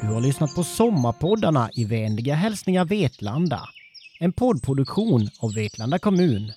Du 0.01 0.07
har 0.09 0.21
lyssnat 0.21 0.55
på 0.55 0.65
Sommarpoddarna 0.65 1.71
i 1.73 1.85
vänliga 1.85 2.35
hälsningar 2.35 2.85
Vetlanda. 2.85 3.61
En 4.21 4.33
poddproduktion 4.33 5.29
av 5.41 5.55
Vetlanda 5.55 5.99
kommun 5.99 6.53